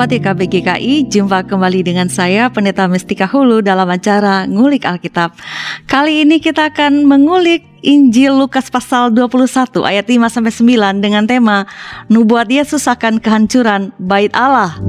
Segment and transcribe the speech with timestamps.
[0.00, 5.36] Sahabat YKB GKI, jumpa kembali dengan saya Pendeta Mestika Hulu dalam acara Ngulik Alkitab.
[5.84, 9.44] Kali ini kita akan mengulik Injil Lukas pasal 21
[9.84, 11.68] ayat 5 sampai 9 dengan tema
[12.08, 14.80] Nubuat Yesus akan kehancuran bait Allah.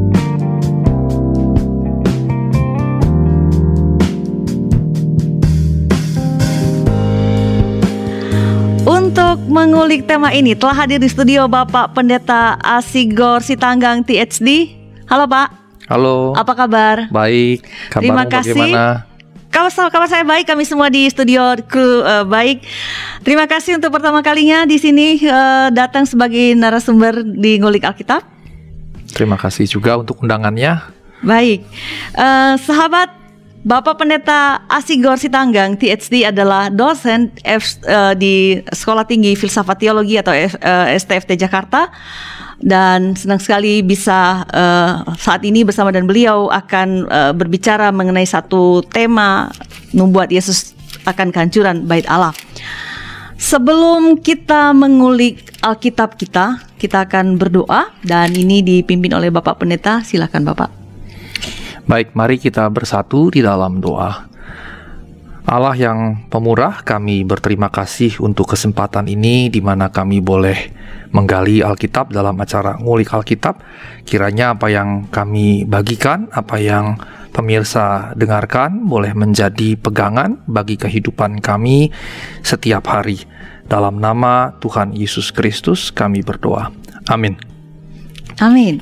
[8.88, 14.80] Untuk mengulik tema ini telah hadir di studio Bapak Pendeta Asigor Sitanggang THD.
[15.12, 15.50] Halo Pak.
[15.92, 16.32] Halo.
[16.40, 17.12] Apa kabar?
[17.12, 17.68] Baik.
[17.92, 18.56] Kabarmu Terima kasih.
[18.56, 19.04] Bagaimana?
[19.52, 22.64] Kabar, kabar saya baik, kami semua di studio kru uh, baik.
[23.28, 28.24] Terima kasih untuk pertama kalinya di sini uh, datang sebagai narasumber di Ngulik Alkitab.
[29.12, 30.80] Terima kasih juga untuk undangannya.
[31.20, 31.68] Baik,
[32.16, 33.12] uh, sahabat
[33.62, 40.34] Bapak Pendeta Asigor Sitanggang THD adalah dosen F, uh, di Sekolah Tinggi Filsafat Teologi atau
[40.34, 41.94] F, uh, STFT Jakarta
[42.58, 48.82] dan senang sekali bisa uh, saat ini bersama dan beliau akan uh, berbicara mengenai satu
[48.82, 49.54] tema
[49.94, 50.74] membuat Yesus
[51.06, 52.34] akan kehancuran bait Allah.
[53.38, 60.02] Sebelum kita mengulik Alkitab kita, kita akan berdoa dan ini dipimpin oleh Bapak Pendeta.
[60.02, 60.81] Silakan Bapak.
[61.90, 64.30] Baik, mari kita bersatu di dalam doa.
[65.42, 70.70] Allah yang pemurah, kami berterima kasih untuk kesempatan ini di mana kami boleh
[71.10, 73.58] menggali Alkitab dalam acara ngulik Alkitab.
[74.06, 77.02] Kiranya apa yang kami bagikan, apa yang
[77.34, 81.90] pemirsa dengarkan boleh menjadi pegangan bagi kehidupan kami
[82.46, 83.26] setiap hari.
[83.66, 86.70] Dalam nama Tuhan Yesus Kristus kami berdoa.
[87.10, 87.34] Amin.
[88.38, 88.78] Amin.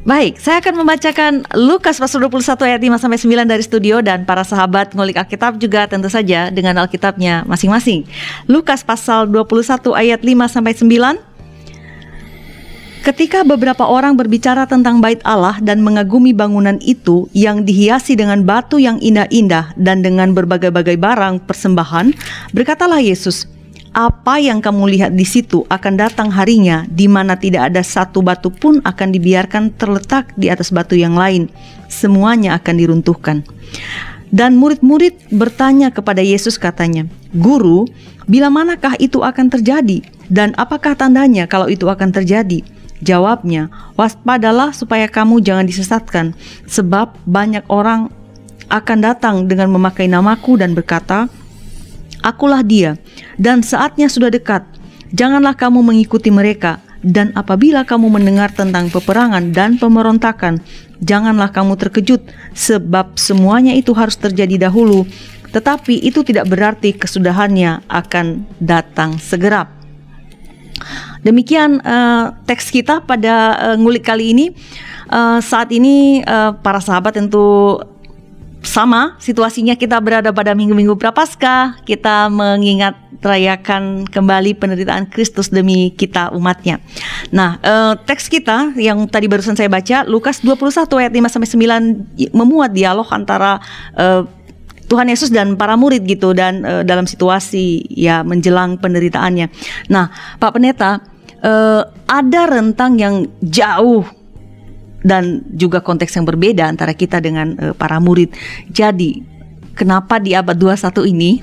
[0.00, 4.40] Baik, saya akan membacakan Lukas pasal 21 ayat 5 sampai 9 dari studio dan para
[4.48, 8.08] sahabat ngulik Alkitab juga tentu saja dengan Alkitabnya masing-masing.
[8.48, 11.20] Lukas pasal 21 ayat 5 sampai 9.
[13.04, 18.80] Ketika beberapa orang berbicara tentang bait Allah dan mengagumi bangunan itu yang dihiasi dengan batu
[18.80, 22.16] yang indah-indah dan dengan berbagai-bagai barang persembahan,
[22.56, 23.44] berkatalah Yesus,
[23.90, 28.46] apa yang kamu lihat di situ akan datang harinya di mana tidak ada satu batu
[28.54, 31.50] pun akan dibiarkan terletak di atas batu yang lain.
[31.90, 33.42] Semuanya akan diruntuhkan.
[34.30, 37.90] Dan murid-murid bertanya kepada Yesus katanya, Guru,
[38.30, 40.06] bila manakah itu akan terjadi?
[40.30, 42.62] Dan apakah tandanya kalau itu akan terjadi?
[43.02, 43.66] Jawabnya,
[43.98, 46.38] waspadalah supaya kamu jangan disesatkan,
[46.70, 48.12] sebab banyak orang
[48.70, 51.26] akan datang dengan memakai namaku dan berkata,
[52.20, 53.00] Akulah dia,
[53.40, 54.64] dan saatnya sudah dekat.
[55.10, 60.60] Janganlah kamu mengikuti mereka, dan apabila kamu mendengar tentang peperangan dan pemberontakan,
[61.00, 62.20] janganlah kamu terkejut,
[62.52, 65.08] sebab semuanya itu harus terjadi dahulu.
[65.50, 69.66] Tetapi itu tidak berarti kesudahannya akan datang segera.
[71.26, 74.46] Demikian uh, teks kita pada uh, ngulik kali ini.
[75.10, 77.76] Uh, saat ini uh, para sahabat tentu
[78.60, 86.32] sama situasinya kita berada pada minggu-minggu prapaskah kita mengingat rayakan kembali penderitaan Kristus demi kita
[86.32, 86.80] umatnya.
[87.32, 92.32] Nah, eh, teks kita yang tadi barusan saya baca Lukas 21 ayat 5 sampai 9
[92.32, 93.60] memuat dialog antara
[93.96, 94.24] eh,
[94.90, 99.46] Tuhan Yesus dan para murid gitu dan eh, dalam situasi ya menjelang penderitaannya.
[99.86, 100.10] Nah,
[100.42, 100.98] Pak Pendeta,
[101.38, 104.02] eh, ada rentang yang jauh
[105.00, 108.32] dan juga konteks yang berbeda antara kita dengan uh, para murid.
[108.68, 109.20] Jadi,
[109.74, 111.40] kenapa di abad 21 ini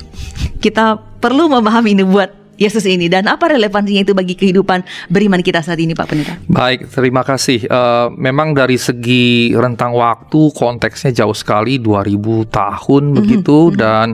[0.61, 4.81] kita perlu memahami buat Yesus ini dan apa relevansinya itu bagi kehidupan
[5.13, 6.33] beriman kita saat ini Pak Pendeta?
[6.49, 7.69] Baik, terima kasih.
[7.69, 13.17] Uh, memang dari segi rentang waktu konteksnya jauh sekali 2000 tahun mm -hmm.
[13.21, 13.77] begitu mm -hmm.
[13.77, 14.07] dan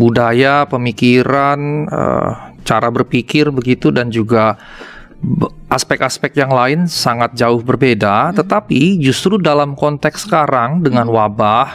[0.00, 4.56] budaya, pemikiran, uh, cara berpikir begitu dan juga
[5.66, 8.34] aspek-aspek yang lain sangat jauh berbeda, hmm.
[8.38, 11.14] tetapi justru dalam konteks sekarang dengan hmm.
[11.16, 11.68] wabah,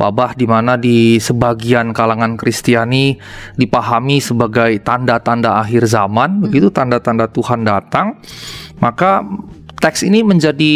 [0.00, 3.20] wabah di mana di sebagian kalangan Kristiani
[3.58, 6.42] dipahami sebagai tanda-tanda akhir zaman, hmm.
[6.48, 8.16] begitu tanda-tanda Tuhan datang,
[8.80, 9.20] maka
[9.76, 10.74] teks ini menjadi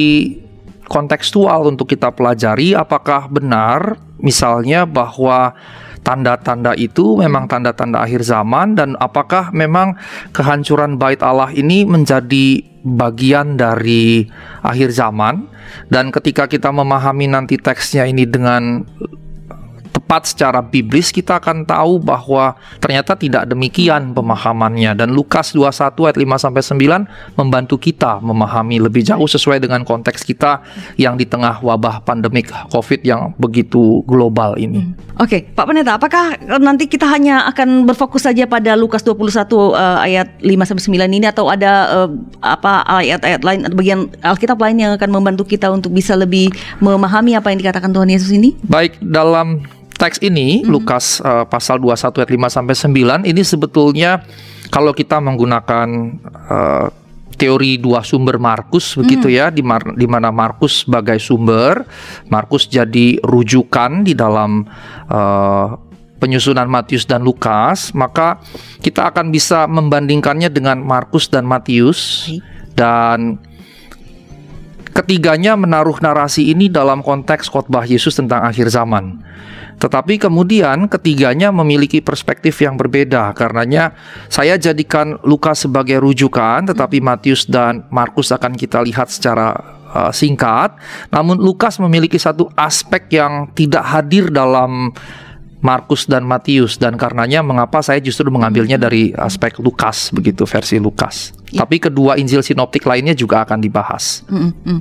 [0.91, 5.55] kontekstual untuk kita pelajari apakah benar misalnya bahwa
[6.01, 9.97] tanda-tanda itu memang tanda-tanda akhir zaman dan apakah memang
[10.33, 14.25] kehancuran bait Allah ini menjadi bagian dari
[14.65, 15.47] akhir zaman?
[15.87, 18.83] Dan ketika kita memahami nanti teksnya ini dengan
[20.11, 25.71] tepat secara biblis kita akan tahu bahwa ternyata tidak demikian pemahamannya dan Lukas 21
[26.03, 26.63] ayat 5 sampai
[27.39, 30.67] 9 membantu kita memahami lebih jauh sesuai dengan konteks kita
[30.99, 34.91] yang di tengah wabah pandemik Covid yang begitu global ini.
[35.15, 40.27] Oke, Pak Pendeta, apakah nanti kita hanya akan berfokus saja pada Lukas 21 uh, ayat
[40.43, 42.11] 5 sampai 9 ini atau ada uh,
[42.43, 46.51] apa ayat-ayat lain atau bagian Alkitab lain yang akan membantu kita untuk bisa lebih
[46.83, 48.59] memahami apa yang dikatakan Tuhan Yesus ini?
[48.67, 50.73] Baik, dalam teks ini hmm.
[50.73, 52.75] Lukas uh, pasal 21 ayat 5 sampai
[53.21, 54.25] 9 ini sebetulnya
[54.73, 55.89] kalau kita menggunakan
[56.49, 56.89] uh,
[57.37, 61.85] teori dua sumber Markus begitu ya di, mar di mana Markus sebagai sumber
[62.29, 64.65] Markus jadi rujukan di dalam
[65.09, 65.69] uh,
[66.21, 68.45] penyusunan Matius dan Lukas maka
[68.85, 72.29] kita akan bisa membandingkannya dengan Markus dan Matius.
[72.71, 73.37] Dan
[74.91, 79.23] ketiganya menaruh narasi ini dalam konteks khotbah Yesus tentang akhir zaman.
[79.81, 83.33] Tetapi kemudian ketiganya memiliki perspektif yang berbeda.
[83.33, 83.97] Karenanya
[84.29, 89.57] saya jadikan Lukas sebagai rujukan, tetapi Matius dan Markus akan kita lihat secara
[89.89, 90.77] uh, singkat.
[91.09, 94.93] Namun Lukas memiliki satu aspek yang tidak hadir dalam
[95.61, 101.37] Markus dan Matius dan karenanya mengapa saya justru mengambilnya dari aspek Lukas begitu versi Lukas.
[101.53, 101.65] Ya.
[101.65, 104.25] Tapi kedua Injil sinoptik lainnya juga akan dibahas.
[104.33, 104.81] Mm.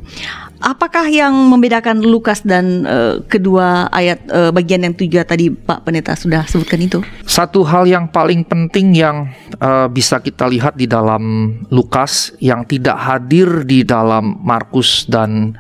[0.64, 6.16] Apakah yang membedakan Lukas dan uh, kedua ayat uh, bagian yang tiga tadi Pak Pendeta
[6.16, 7.04] sudah sebutkan itu?
[7.28, 9.28] Satu hal yang paling penting yang
[9.60, 15.60] uh, bisa kita lihat di dalam Lukas yang tidak hadir di dalam Markus dan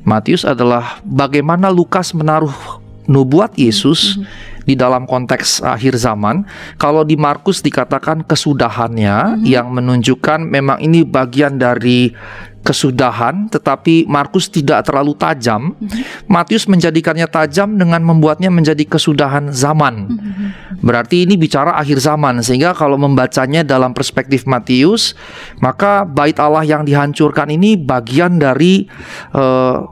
[0.00, 2.79] Matius adalah bagaimana Lukas menaruh
[3.10, 4.64] nubuat Yesus mm -hmm.
[4.70, 6.46] di dalam konteks akhir zaman.
[6.78, 9.44] Kalau di Markus dikatakan kesudahannya mm -hmm.
[9.50, 12.14] yang menunjukkan memang ini bagian dari
[12.60, 15.74] kesudahan, tetapi Markus tidak terlalu tajam.
[15.74, 16.02] Mm -hmm.
[16.30, 20.06] Matius menjadikannya tajam dengan membuatnya menjadi kesudahan zaman.
[20.06, 20.48] Mm -hmm.
[20.84, 25.18] Berarti ini bicara akhir zaman, sehingga kalau membacanya dalam perspektif Matius,
[25.58, 28.86] maka bait Allah yang dihancurkan ini bagian dari
[29.34, 29.88] uh,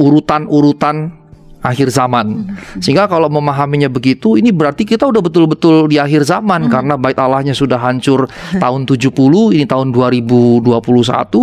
[0.00, 1.19] urutan-urutan
[1.60, 2.48] akhir zaman.
[2.48, 2.80] Hmm.
[2.80, 6.72] Sehingga kalau memahaminya begitu, ini berarti kita udah betul-betul di akhir zaman hmm.
[6.72, 8.26] karena bait Allahnya sudah hancur
[8.62, 10.66] tahun 70, ini tahun 2021,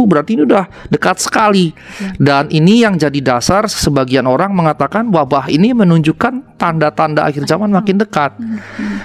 [0.09, 1.71] berarti ini udah dekat sekali.
[2.01, 2.09] Ya.
[2.17, 8.01] Dan ini yang jadi dasar sebagian orang mengatakan wabah ini menunjukkan tanda-tanda akhir zaman makin
[8.01, 8.33] dekat.
[8.37, 8.57] Hmm.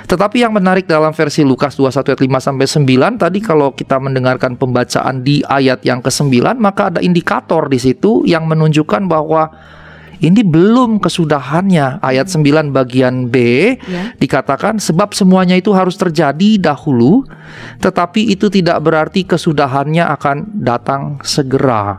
[0.08, 4.56] Tetapi yang menarik dalam versi Lukas 21 ayat 5 sampai 9 tadi kalau kita mendengarkan
[4.56, 9.52] pembacaan di ayat yang ke-9 maka ada indikator di situ yang menunjukkan bahwa
[10.22, 11.98] ini belum kesudahannya.
[11.98, 13.36] Ayat 9 bagian B
[13.74, 14.14] ya.
[14.16, 17.26] dikatakan sebab semuanya itu harus terjadi dahulu,
[17.82, 21.98] tetapi itu tidak berarti kesudahannya akan datang segera.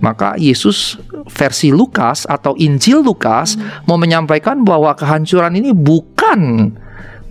[0.00, 0.96] Maka Yesus
[1.28, 3.88] versi Lukas atau Injil Lukas hmm.
[3.88, 6.72] mau menyampaikan bahwa kehancuran ini bukan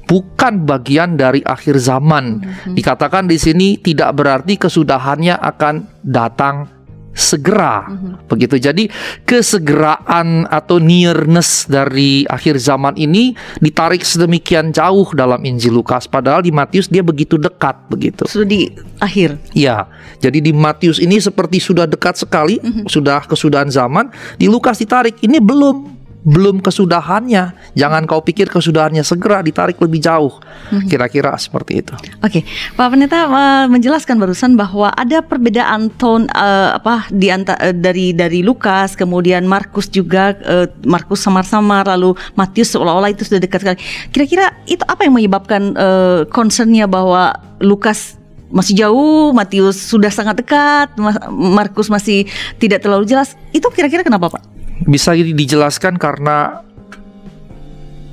[0.05, 2.43] bukan bagian dari akhir zaman.
[2.43, 2.73] Hmm.
[2.75, 6.82] Dikatakan di sini tidak berarti kesudahannya akan datang
[7.13, 7.85] segera.
[7.87, 8.13] Mm-hmm.
[8.27, 8.55] begitu.
[8.57, 8.83] Jadi
[9.23, 16.09] kesegeraan atau nearness dari akhir zaman ini ditarik sedemikian jauh dalam Injil Lukas.
[16.09, 18.25] Padahal di Matius dia begitu dekat begitu.
[18.25, 19.37] Sudah di akhir.
[19.53, 19.85] Ya
[20.17, 22.89] jadi di Matius ini seperti sudah dekat sekali mm-hmm.
[22.89, 24.09] sudah kesudahan zaman
[24.41, 25.21] di Lukas ditarik.
[25.21, 25.92] Ini belum
[26.23, 27.75] belum kesudahannya.
[27.75, 30.39] Jangan kau pikir kesudahannya segera ditarik lebih jauh.
[30.71, 30.87] Mhm.
[30.87, 31.93] Kira-kira seperti itu.
[32.23, 32.41] Oke, okay.
[32.79, 38.15] Pak Pendeta uh, menjelaskan barusan bahwa ada perbedaan tone uh, apa di anta, uh, dari
[38.15, 43.77] dari Lukas, kemudian Markus juga uh, Markus samar-samar, lalu Matius seolah-olah itu sudah dekat sekali.
[44.15, 48.15] Kira-kira itu apa yang menyebabkan uh, concernnya bahwa Lukas
[48.53, 50.93] masih jauh, Matius sudah sangat dekat,
[51.33, 52.29] Markus masih
[52.61, 53.33] tidak terlalu jelas.
[53.49, 54.62] Itu kira-kira kenapa, Pak?
[54.83, 56.65] Bisa dijelaskan karena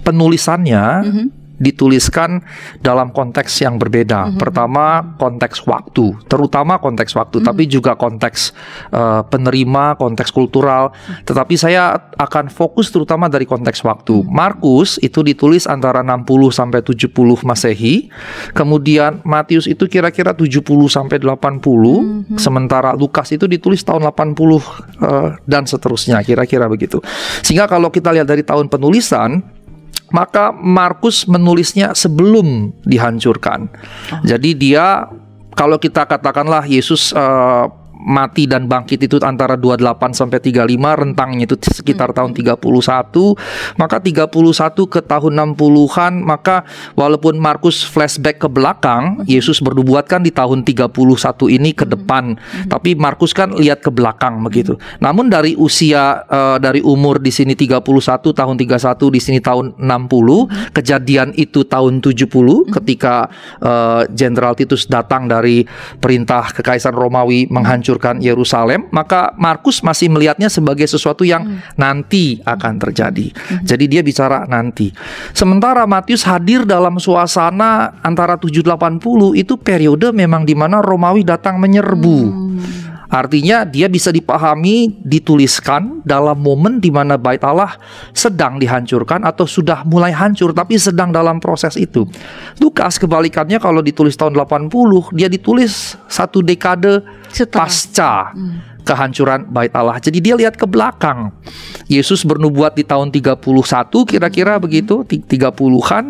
[0.05, 2.41] penulisannya mm -hmm dituliskan
[2.81, 4.27] dalam konteks yang berbeda.
[4.27, 4.41] Mm -hmm.
[4.41, 4.85] Pertama
[5.21, 7.49] konteks waktu, terutama konteks waktu, mm -hmm.
[7.53, 8.57] tapi juga konteks
[8.97, 10.91] uh, penerima, konteks kultural.
[10.91, 11.25] Mm -hmm.
[11.29, 14.25] Tetapi saya akan fokus terutama dari konteks waktu.
[14.25, 14.33] Mm -hmm.
[14.33, 17.13] Markus itu ditulis antara 60 sampai 70
[17.45, 18.09] Masehi.
[18.57, 21.37] Kemudian Matius itu kira-kira 70 sampai 80.
[21.37, 22.39] Mm -hmm.
[22.41, 24.61] Sementara Lukas itu ditulis tahun 80 uh,
[25.05, 27.05] eh, dan seterusnya, kira-kira begitu.
[27.45, 29.60] Sehingga kalau kita lihat dari tahun penulisan
[30.11, 33.71] maka Markus menulisnya sebelum dihancurkan.
[34.13, 34.23] Oh.
[34.27, 35.07] Jadi dia
[35.55, 41.57] kalau kita katakanlah Yesus uh, mati dan bangkit itu antara 28 sampai 35, rentangnya itu
[41.61, 42.57] sekitar tahun 31.
[43.77, 44.33] Maka 31
[44.89, 46.65] ke tahun 60-an, maka
[46.97, 50.91] walaupun Markus flashback ke belakang, Yesus bernubuat kan di tahun 31
[51.53, 52.41] ini ke depan.
[52.67, 54.81] Tapi Markus kan lihat ke belakang begitu.
[54.99, 57.85] Namun dari usia uh, dari umur di sini 31
[58.33, 62.27] tahun 31 di sini tahun 60, kejadian itu tahun 70
[62.81, 63.29] ketika
[63.61, 65.63] uh, Jenderal Titus datang dari
[66.01, 67.90] perintah kekaisaran Romawi menghancurkan
[68.21, 71.81] Yerusalem, maka Markus masih melihatnya sebagai sesuatu yang hmm.
[71.81, 73.33] nanti akan terjadi.
[73.33, 73.65] Hmm.
[73.65, 74.93] Jadi dia bicara nanti.
[75.33, 79.01] Sementara Matius hadir dalam suasana antara 780
[79.35, 82.19] itu periode memang di mana Romawi datang menyerbu.
[82.21, 82.90] Hmm.
[83.11, 87.75] Artinya dia bisa dipahami, dituliskan dalam momen di mana bait Allah
[88.15, 92.07] sedang dihancurkan atau sudah mulai hancur tapi sedang dalam proses itu.
[92.63, 94.71] Lukas kebalikannya kalau ditulis tahun 80,
[95.19, 97.03] dia ditulis satu dekade
[97.35, 97.67] Setelah.
[97.67, 98.13] pasca.
[98.31, 99.99] Hmm kehancuran bait Allah.
[99.99, 101.35] Jadi dia lihat ke belakang.
[101.91, 103.43] Yesus bernubuat di tahun 31
[104.07, 106.05] kira-kira begitu 30-an.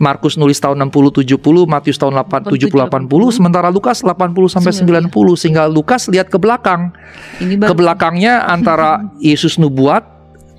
[0.00, 1.36] Markus nulis tahun 60 70,
[1.68, 4.16] Matius tahun 8, 70 80, sementara Lukas 80
[4.48, 6.96] sampai 90 sehingga Lukas lihat ke belakang.
[7.40, 10.15] Ke belakangnya antara Yesus nubuat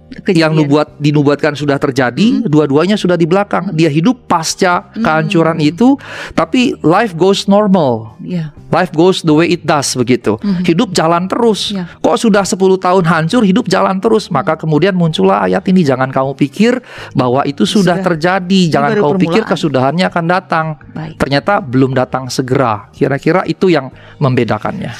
[0.07, 0.39] Kejadian.
[0.39, 2.47] yang nubuat dinubuatkan sudah terjadi, hmm.
[2.47, 3.75] dua-duanya sudah di belakang.
[3.75, 5.03] Dia hidup pasca hmm.
[5.03, 5.99] kehancuran itu,
[6.31, 8.15] tapi life goes normal.
[8.23, 8.55] Yeah.
[8.71, 10.39] Life goes the way it does begitu.
[10.39, 10.63] Hmm.
[10.63, 11.75] Hidup jalan terus.
[11.75, 11.91] Yeah.
[11.99, 14.31] Kok sudah 10 tahun hancur, hidup jalan terus.
[14.31, 16.79] Maka kemudian muncullah ayat ini, jangan kamu pikir
[17.11, 18.07] bahwa itu sudah, sudah.
[18.07, 19.23] terjadi, jangan kamu permulaan.
[19.27, 20.65] pikir kesudahannya akan datang.
[20.95, 21.19] Baik.
[21.19, 22.87] Ternyata belum datang segera.
[22.95, 23.91] Kira-kira itu yang
[24.23, 24.91] membedakannya.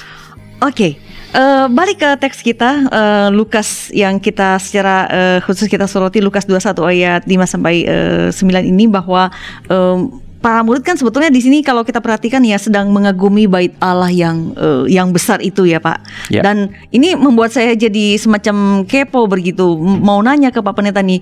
[0.59, 0.73] Oke.
[0.75, 1.06] Okay.
[1.37, 6.49] Uh, balik ke teks kita uh, Lukas yang kita secara uh, khusus kita soroti Lukas
[6.49, 9.29] 21 ayat 5 sampai uh, 9 ini bahwa
[9.69, 14.09] um, para murid kan sebetulnya di sini kalau kita perhatikan ya sedang mengagumi bait Allah
[14.09, 16.01] yang uh, yang besar itu ya Pak.
[16.33, 16.41] Yeah.
[16.45, 19.77] Dan ini membuat saya jadi semacam kepo begitu.
[19.77, 21.21] Mau nanya ke Pak Pendeta nih,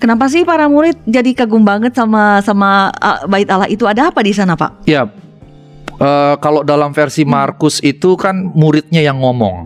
[0.00, 4.20] kenapa sih para murid jadi kagum banget sama sama uh, bait Allah itu ada apa
[4.24, 4.88] di sana Pak?
[4.88, 5.08] Ya,
[5.96, 7.30] Uh, kalau dalam versi hmm.
[7.32, 9.64] Markus itu kan muridnya yang ngomong.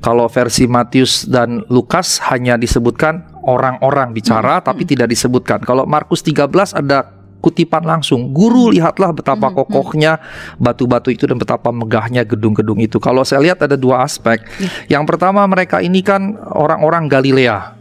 [0.00, 4.64] Kalau versi Matius dan Lukas hanya disebutkan orang-orang bicara hmm.
[4.64, 4.90] tapi hmm.
[4.96, 5.60] tidak disebutkan.
[5.64, 8.30] Kalau Markus 13 ada kutipan langsung.
[8.36, 10.20] Guru lihatlah betapa kokohnya
[10.60, 13.00] batu-batu itu dan betapa megahnya gedung-gedung itu.
[13.00, 14.44] Kalau saya lihat ada dua aspek.
[14.92, 17.79] Yang pertama mereka ini kan orang-orang Galilea hmm.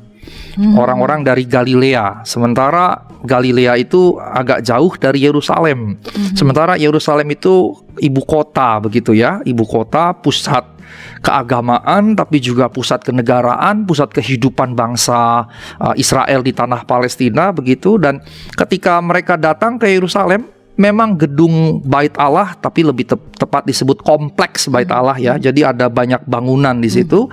[0.76, 2.24] Orang-orang dari Galilea.
[2.28, 6.00] Sementara Galilea itu agak jauh dari Yerusalem.
[6.00, 6.36] Hmm.
[6.36, 10.80] Sementara Yerusalem itu ibu kota begitu ya, ibu kota pusat
[11.20, 15.46] keagamaan tapi juga pusat kenegaraan, pusat kehidupan bangsa
[15.80, 18.24] uh, Israel di tanah Palestina begitu dan
[18.56, 24.72] ketika mereka datang ke Yerusalem memang gedung Bait Allah tapi lebih te tepat disebut kompleks
[24.72, 25.36] Bait Allah ya.
[25.36, 27.28] Jadi ada banyak bangunan di situ.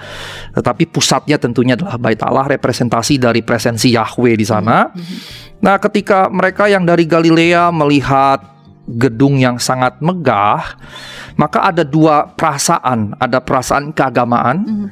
[0.53, 4.91] Tetapi pusatnya tentunya adalah Bait Allah representasi dari presensi Yahweh di sana.
[5.62, 8.56] Nah, ketika mereka yang dari Galilea melihat
[8.87, 10.78] gedung yang sangat megah,
[11.35, 14.87] maka ada dua perasaan, ada perasaan keagamaan, mm.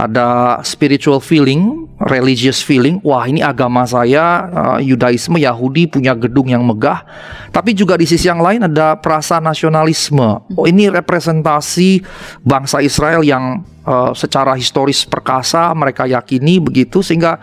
[0.00, 2.98] ada spiritual feeling, religious feeling.
[3.04, 7.04] Wah, ini agama saya uh, Yudaisme Yahudi punya gedung yang megah.
[7.52, 10.40] Tapi juga di sisi yang lain ada perasaan nasionalisme.
[10.56, 12.00] Oh, ini representasi
[12.40, 17.38] bangsa Israel yang uh, secara historis perkasa mereka yakini begitu sehingga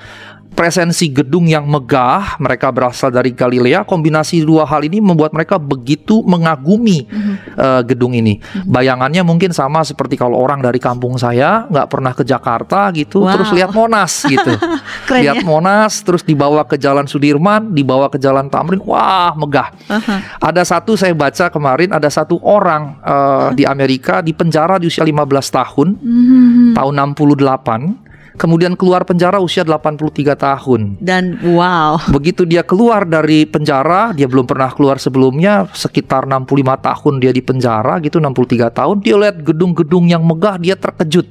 [0.51, 3.87] presensi gedung yang megah, mereka berasal dari Galilea.
[3.87, 7.35] Kombinasi dua hal ini membuat mereka begitu mengagumi mm-hmm.
[7.55, 8.37] uh, gedung ini.
[8.37, 8.69] Mm-hmm.
[8.69, 13.33] Bayangannya mungkin sama seperti kalau orang dari kampung saya nggak pernah ke Jakarta gitu, wow.
[13.33, 14.53] terus lihat Monas gitu,
[15.23, 15.47] lihat ya?
[15.47, 19.71] Monas, terus dibawa ke Jalan Sudirman, dibawa ke Jalan Tamrin, wah megah.
[19.87, 20.19] Uh-huh.
[20.43, 23.49] Ada satu saya baca kemarin, ada satu orang uh, uh-huh.
[23.55, 25.15] di Amerika di penjara di usia 15
[25.49, 26.75] tahun, mm-hmm.
[26.75, 30.81] tahun 68 kemudian keluar penjara usia 83 tahun.
[31.01, 31.99] Dan wow.
[32.11, 37.41] Begitu dia keluar dari penjara, dia belum pernah keluar sebelumnya, sekitar 65 tahun dia di
[37.43, 41.27] penjara gitu, 63 tahun, dia lihat gedung-gedung yang megah, dia terkejut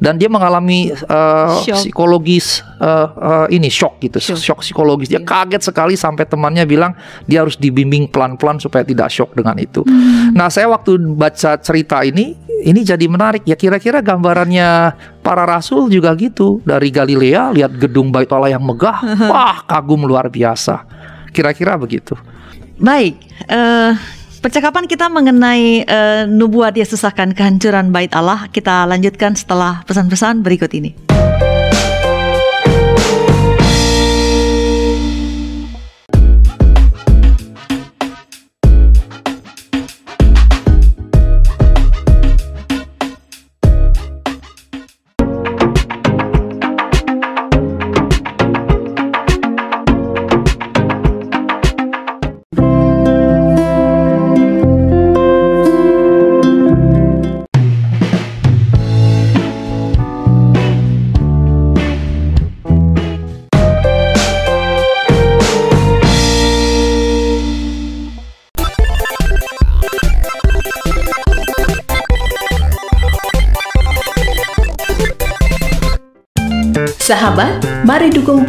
[0.00, 5.12] dan dia mengalami uh, psikologis uh, uh, ini shock gitu, shock, shock psikologis.
[5.12, 5.28] Dia iya.
[5.28, 6.96] kaget sekali sampai temannya bilang
[7.28, 9.84] dia harus dibimbing pelan-pelan supaya tidak shock dengan itu.
[9.84, 10.32] Hmm.
[10.32, 13.42] Nah, saya waktu baca cerita ini ini jadi menarik.
[13.48, 16.60] Ya kira-kira gambarannya para rasul juga gitu.
[16.64, 19.00] Dari Galilea lihat gedung Bait Allah yang megah.
[19.30, 20.84] Wah kagum luar biasa.
[21.32, 22.16] Kira-kira begitu.
[22.80, 23.92] Baik uh,
[24.40, 30.72] percakapan kita mengenai uh, nubuat Yesus akan kehancuran Bait Allah kita lanjutkan setelah pesan-pesan berikut
[30.72, 30.96] ini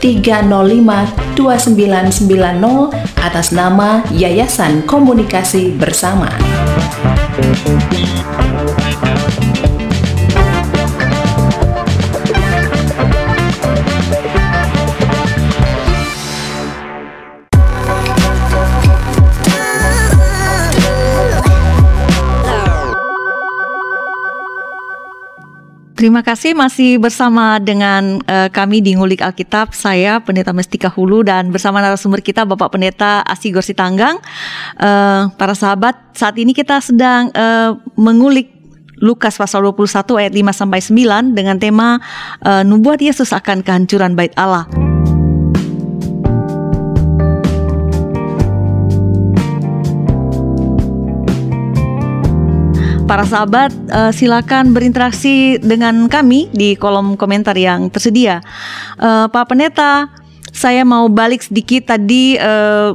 [0.00, 2.90] 305 2990
[3.20, 6.32] atas nama Yayasan Komunikasi Bersama.
[26.00, 29.76] Terima kasih masih bersama dengan uh, kami di Ngulik Alkitab.
[29.76, 34.16] Saya Pendeta Mestika Hulu dan bersama narasumber kita Bapak Pendeta Asi Gorsi Tanggang.
[34.80, 38.48] Uh, para sahabat, saat ini kita sedang uh, mengulik
[38.96, 42.00] Lukas pasal 21 ayat 5 sampai 9 dengan tema
[42.48, 44.79] uh, nubuat Yesus akan kehancuran bait Allah.
[53.10, 58.38] Para sahabat uh, silakan berinteraksi dengan kami di kolom komentar yang tersedia.
[59.02, 60.14] Uh, Pak Pendeta,
[60.54, 62.94] saya mau balik sedikit tadi uh,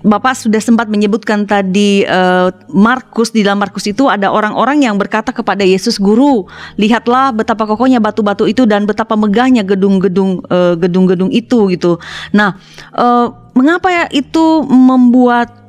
[0.00, 5.28] Bapak sudah sempat menyebutkan tadi uh, Markus di dalam Markus itu ada orang-orang yang berkata
[5.28, 6.44] kepada Yesus Guru,
[6.80, 12.00] lihatlah betapa kokohnya batu-batu itu dan betapa megahnya gedung-gedung uh, gedung-gedung itu gitu.
[12.32, 12.56] Nah,
[12.96, 15.59] uh, mengapa ya itu membuat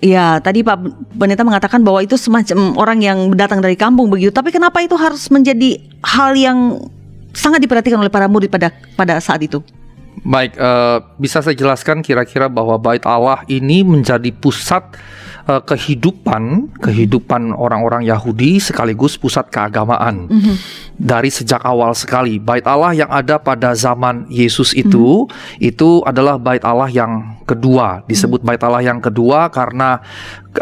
[0.00, 0.80] Ya, tadi Pak
[1.20, 4.32] Pendeta mengatakan bahwa itu semacam orang yang datang dari kampung begitu.
[4.32, 6.88] Tapi kenapa itu harus menjadi hal yang
[7.36, 9.60] sangat diperhatikan oleh para murid pada pada saat itu?
[10.24, 14.84] Baik, uh, bisa saya jelaskan kira-kira bahwa Bait Allah ini menjadi pusat
[15.46, 20.26] uh, kehidupan kehidupan orang-orang Yahudi sekaligus pusat keagamaan.
[20.28, 20.56] Mm -hmm.
[21.00, 25.68] Dari sejak awal sekali, Bait Allah yang ada pada zaman Yesus itu mm -hmm.
[25.72, 29.98] itu adalah Bait Allah yang kedua disebut bait Allah yang kedua karena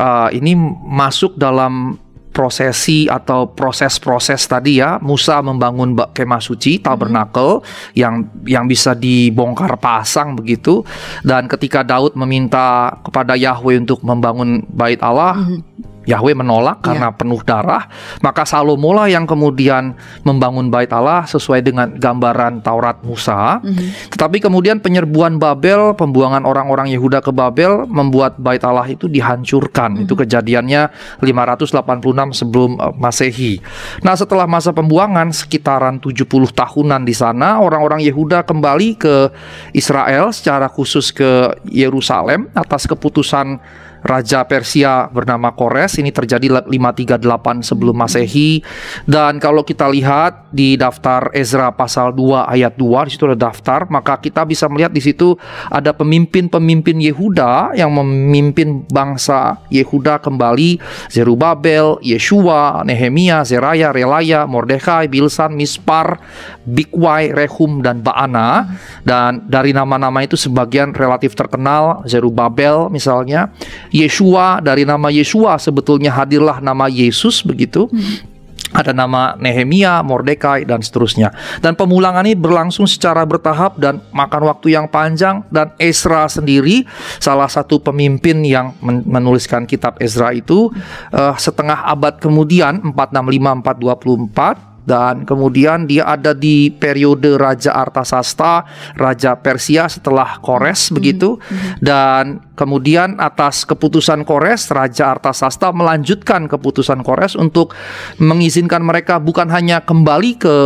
[0.01, 0.57] uh, ini
[0.89, 2.01] masuk dalam
[2.39, 5.03] prosesi atau proses-proses tadi ya.
[5.03, 7.99] Musa membangun kemah suci tabernakel hmm.
[7.99, 8.15] yang
[8.47, 10.87] yang bisa dibongkar pasang begitu.
[11.27, 17.19] Dan ketika Daud meminta kepada Yahweh untuk membangun bait Allah hmm Yahweh menolak karena yeah.
[17.21, 17.85] penuh darah,
[18.25, 19.93] maka Salomo lah yang kemudian
[20.25, 23.61] membangun bait Allah sesuai dengan gambaran Taurat Musa.
[23.61, 23.89] Mm -hmm.
[24.17, 29.93] Tetapi kemudian penyerbuan Babel, pembuangan orang-orang Yehuda ke Babel membuat bait Allah itu dihancurkan.
[29.93, 30.05] Mm -hmm.
[30.09, 30.83] Itu kejadiannya
[31.21, 33.61] 586 sebelum uh, Masehi.
[34.01, 36.25] Nah, setelah masa pembuangan sekitaran 70
[36.57, 39.29] tahunan di sana, orang-orang Yehuda kembali ke
[39.77, 43.61] Israel secara khusus ke Yerusalem atas keputusan
[44.03, 45.99] raja Persia bernama Kores.
[45.99, 48.63] Ini terjadi 538 sebelum Masehi.
[49.05, 53.85] Dan kalau kita lihat di daftar Ezra pasal 2 ayat 2 di situ ada daftar
[53.93, 55.37] maka kita bisa melihat di situ
[55.69, 60.81] ada pemimpin-pemimpin Yehuda yang memimpin bangsa Yehuda kembali.
[61.13, 66.21] Zerubabel, Yeshua, Nehemia, Zeraya, Relaya, Mordekai, Bilsan, Mispar,
[66.65, 68.79] Bikwai, Rehum dan Baana.
[69.05, 72.05] Dan dari nama-nama itu sebagian relatif terkenal.
[72.09, 73.53] Zerubabel misalnya
[73.93, 77.89] Yeshua dari nama Yeshua sebetulnya hadirlah nama Yesus begitu.
[77.89, 78.37] Hmm.
[78.69, 81.33] Ada nama Nehemia, Mordekai dan seterusnya.
[81.65, 86.85] Dan pemulangan ini berlangsung secara bertahap dan makan waktu yang panjang dan Ezra sendiri
[87.17, 90.69] salah satu pemimpin yang menuliskan kitab Ezra itu
[91.17, 98.65] uh, setengah abad kemudian 465 424 dan kemudian dia ada di periode Raja Artasasta,
[98.97, 100.97] Raja Persia setelah Kores mm -hmm.
[100.97, 101.85] begitu hmm.
[101.85, 102.25] dan
[102.57, 107.77] kemudian atas keputusan Kores Raja Artasasta melanjutkan keputusan Kores untuk
[108.17, 110.57] mengizinkan mereka bukan hanya kembali ke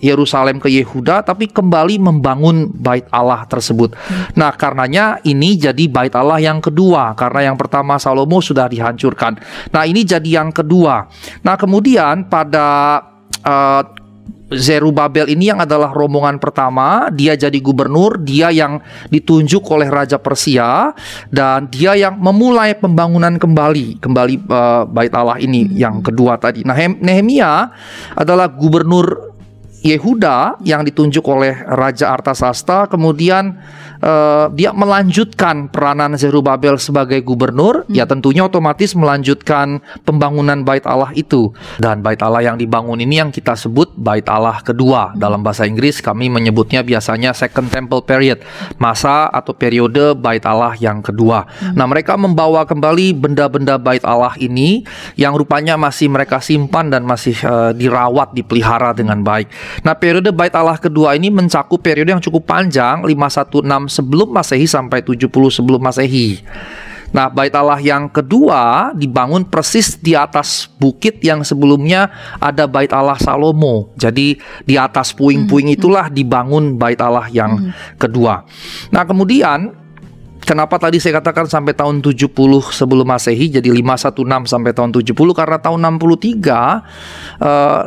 [0.00, 3.94] Yerusalem ke Yehuda tapi kembali membangun bait Allah tersebut.
[3.94, 4.32] Hmm.
[4.34, 9.36] Nah, karenanya ini jadi bait Allah yang kedua karena yang pertama Salomo sudah dihancurkan.
[9.70, 11.06] Nah, ini jadi yang kedua.
[11.44, 12.98] Nah, kemudian pada
[13.44, 13.82] uh,
[14.50, 20.90] Zerubabel ini yang adalah rombongan pertama, dia jadi gubernur, dia yang ditunjuk oleh Raja Persia
[21.30, 26.66] dan dia yang memulai pembangunan kembali kembali uh, Bait Allah ini yang kedua tadi.
[26.66, 27.70] Nah, Nehemia
[28.18, 29.30] adalah gubernur
[29.86, 33.54] Yehuda yang ditunjuk oleh Raja Artasasta, kemudian
[34.00, 37.94] uh, dia melanjutkan peranan Zerubabel sebagai gubernur, hmm.
[37.94, 41.52] ya tentunya otomatis melanjutkan pembangunan bait Allah itu.
[41.78, 45.14] Dan bait Allah yang dibangun ini yang kita sebut bait Allah kedua.
[45.14, 45.20] Hmm.
[45.20, 48.42] Dalam bahasa Inggris kami menyebutnya biasanya Second Temple Period,
[48.80, 51.46] masa atau periode bait Allah yang kedua.
[51.46, 51.76] Hmm.
[51.76, 54.82] Nah, mereka membawa kembali benda-benda bait Allah ini
[55.14, 59.52] yang rupanya masih mereka simpan dan masih uh, dirawat, dipelihara dengan baik.
[59.84, 65.02] Nah, periode bait Allah kedua ini mencakup periode yang cukup panjang, 516 sebelum Masehi sampai
[65.02, 66.38] 70 sebelum Masehi.
[67.10, 72.06] Nah, bait Allah yang kedua dibangun persis di atas bukit yang sebelumnya
[72.38, 73.90] ada bait Allah Salomo.
[73.98, 75.82] Jadi di atas puing-puing hmm, hmm.
[75.82, 77.98] itulah dibangun bait Allah yang hmm.
[77.98, 78.46] kedua.
[78.94, 79.74] Nah, kemudian
[80.38, 82.30] kenapa tadi saya katakan sampai tahun 70
[82.70, 86.46] sebelum Masehi jadi 516 sampai tahun 70 karena tahun 63
[87.42, 87.82] uh,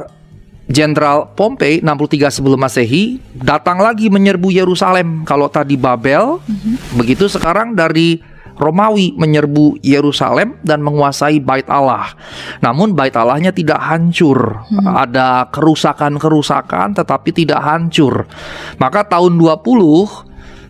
[0.73, 5.21] Jenderal Pompei 63 sebelum Masehi datang lagi menyerbu Yerusalem.
[5.21, 6.97] Kalau tadi Babel, mm-hmm.
[6.97, 12.13] begitu sekarang dari Romawi menyerbu Yerusalem dan menguasai Bait Allah.
[12.61, 14.61] Namun Bait Allahnya tidak hancur.
[14.69, 14.93] Hmm.
[14.93, 18.29] Ada kerusakan-kerusakan tetapi tidak hancur.
[18.77, 19.57] Maka tahun 20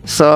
[0.04, 0.32] se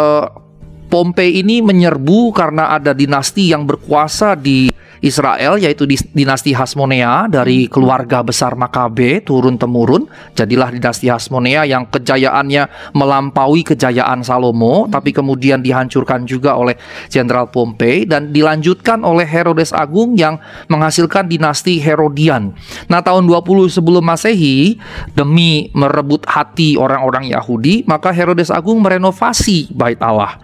[0.88, 7.70] Pompei ini menyerbu karena ada dinasti yang berkuasa di Israel yaitu dinasti Hasmonea dari hmm.
[7.70, 14.92] keluarga besar Makabe turun temurun jadilah dinasti Hasmonea yang kejayaannya melampaui kejayaan Salomo hmm.
[14.94, 21.78] tapi kemudian dihancurkan juga oleh Jenderal Pompei dan dilanjutkan oleh Herodes Agung yang menghasilkan dinasti
[21.78, 22.52] Herodian.
[22.90, 24.76] Nah, tahun 20 sebelum Masehi
[25.14, 30.40] demi merebut hati orang-orang Yahudi, maka Herodes Agung merenovasi Bait Allah.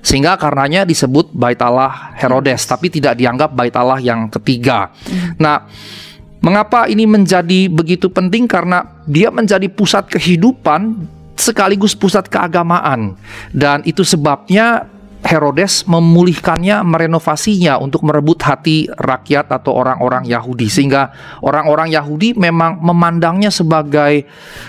[0.00, 4.90] Sehingga karenanya disebut Bait Allah Herodes, tapi tidak dianggap Bait Allah yang ketiga.
[5.38, 5.66] Nah,
[6.40, 8.46] mengapa ini menjadi begitu penting?
[8.46, 11.06] Karena dia menjadi pusat kehidupan
[11.38, 13.14] sekaligus pusat keagamaan,
[13.54, 21.10] dan itu sebabnya Herodes memulihkannya, merenovasinya untuk merebut hati rakyat atau orang-orang Yahudi sehingga
[21.42, 24.24] orang-orang Yahudi memang memandangnya sebagai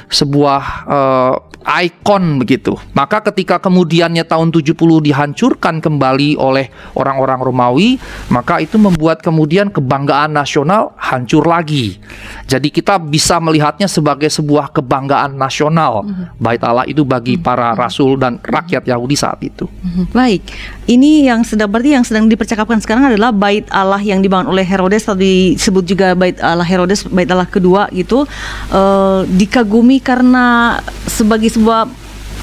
[0.09, 1.35] sebuah uh,
[1.69, 2.73] ikon begitu.
[2.95, 4.73] Maka ketika kemudiannya tahun 70
[5.05, 7.89] dihancurkan kembali oleh orang-orang Romawi,
[8.33, 12.01] maka itu membuat kemudian kebanggaan nasional hancur lagi.
[12.49, 16.01] Jadi kita bisa melihatnya sebagai sebuah kebanggaan nasional.
[16.03, 16.41] -hmm.
[16.41, 17.43] Bait Allah itu bagi mhm.
[17.43, 19.69] para rasul dan rakyat Yahudi saat itu.
[19.69, 20.09] -hmm.
[20.39, 20.55] Baik.
[20.89, 25.03] Ini yang sedang berarti yang sedang dipercakapkan sekarang adalah bait Allah yang dibangun oleh Herodes
[25.05, 28.23] atau disebut juga bait Allah Herodes, bait Allah kedua gitu.
[28.71, 31.91] Uh, dikagumi karena sebagai sebuah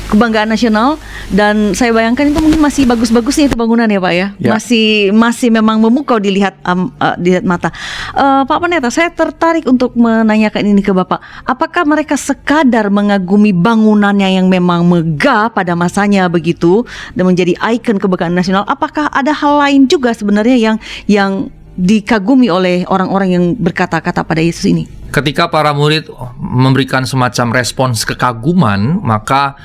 [0.07, 0.97] kebanggaan nasional
[1.35, 4.27] dan saya bayangkan itu mungkin masih bagus-bagusnya itu bangunan ya Pak ya.
[4.39, 4.51] ya.
[4.55, 7.75] Masih masih memang memukau dilihat um, uh, dilihat mata.
[8.15, 11.19] Uh, Pak Pendeta, saya tertarik untuk menanyakan ini ke Bapak.
[11.43, 16.87] Apakah mereka sekadar mengagumi bangunannya yang memang megah pada masanya begitu
[17.19, 18.63] dan menjadi ikon kebanggaan nasional?
[18.71, 20.77] Apakah ada hal lain juga sebenarnya yang
[21.11, 21.33] yang
[21.77, 24.85] dikagumi oleh orang-orang yang berkata-kata pada Yesus ini?
[25.17, 29.57] ketika para murid memberikan semacam respons kekaguman, maka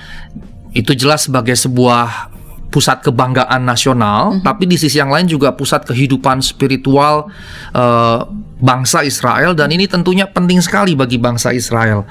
[0.72, 2.32] itu jelas sebagai sebuah
[2.72, 4.48] pusat kebanggaan nasional, mm-hmm.
[4.48, 7.28] tapi di sisi yang lain juga pusat kehidupan spiritual
[7.76, 8.24] uh,
[8.64, 12.08] bangsa Israel dan ini tentunya penting sekali bagi bangsa Israel.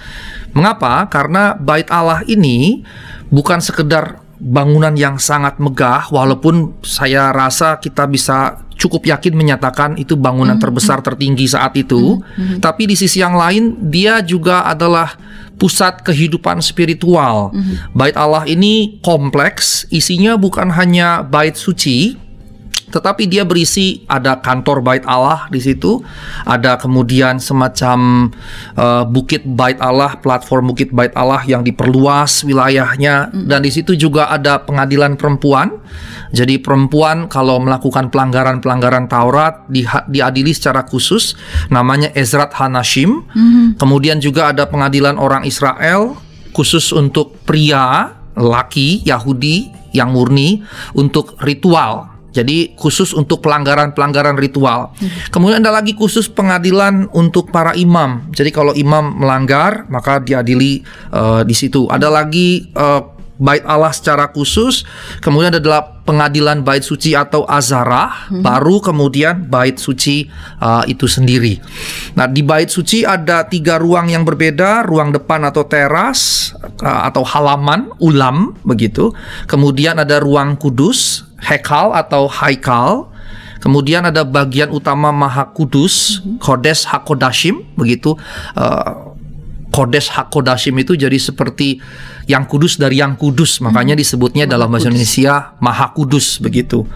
[0.52, 1.08] Mengapa?
[1.08, 2.84] Karena bait Allah ini
[3.32, 10.16] bukan sekedar bangunan yang sangat megah walaupun saya rasa kita bisa cukup yakin menyatakan itu
[10.16, 10.64] bangunan mm -hmm.
[10.64, 12.16] terbesar tertinggi saat itu.
[12.16, 12.58] Mm -hmm.
[12.64, 15.12] Tapi di sisi yang lain dia juga adalah
[15.60, 17.52] pusat kehidupan spiritual.
[17.52, 17.76] Mm -hmm.
[17.92, 22.16] Bait Allah ini kompleks, isinya bukan hanya bait suci,
[22.90, 26.02] tetapi dia berisi ada kantor bait Allah di situ,
[26.42, 28.28] ada kemudian semacam
[28.74, 34.28] uh, bukit bait Allah, platform bukit bait Allah yang diperluas wilayahnya dan di situ juga
[34.28, 35.78] ada pengadilan perempuan.
[36.30, 41.34] Jadi perempuan kalau melakukan pelanggaran-pelanggaran Taurat di, diadili secara khusus
[41.70, 43.26] namanya Ezrat Hanashim.
[43.34, 43.78] Mm.
[43.78, 46.18] Kemudian juga ada pengadilan orang Israel
[46.54, 50.62] khusus untuk pria laki Yahudi yang murni
[50.94, 54.94] untuk ritual jadi khusus untuk pelanggaran-pelanggaran ritual.
[54.96, 55.10] Hmm.
[55.34, 58.30] Kemudian ada lagi khusus pengadilan untuk para imam.
[58.30, 61.90] Jadi kalau imam melanggar maka diadili uh, di situ.
[61.90, 64.84] Ada lagi uh, bait Allah secara khusus,
[65.24, 68.44] kemudian adalah pengadilan bait suci atau azarah, hmm.
[68.44, 70.28] baru kemudian bait suci
[70.60, 71.56] uh, itu sendiri.
[72.20, 76.52] Nah di bait suci ada tiga ruang yang berbeda, ruang depan atau teras
[76.84, 79.16] uh, atau halaman ulam begitu.
[79.48, 83.08] Kemudian ada ruang kudus, hekal atau haikal.
[83.60, 86.40] Kemudian ada bagian utama Maha Kudus, -hmm.
[86.40, 88.16] Kodes Hakodashim, begitu.
[88.56, 89.10] Uh,
[89.70, 91.78] Kodes Hakodashim itu jadi seperti
[92.26, 96.86] yang kudus dari yang kudus, makanya disebutnya dalam bahasa Indonesia Maha Kudus begitu.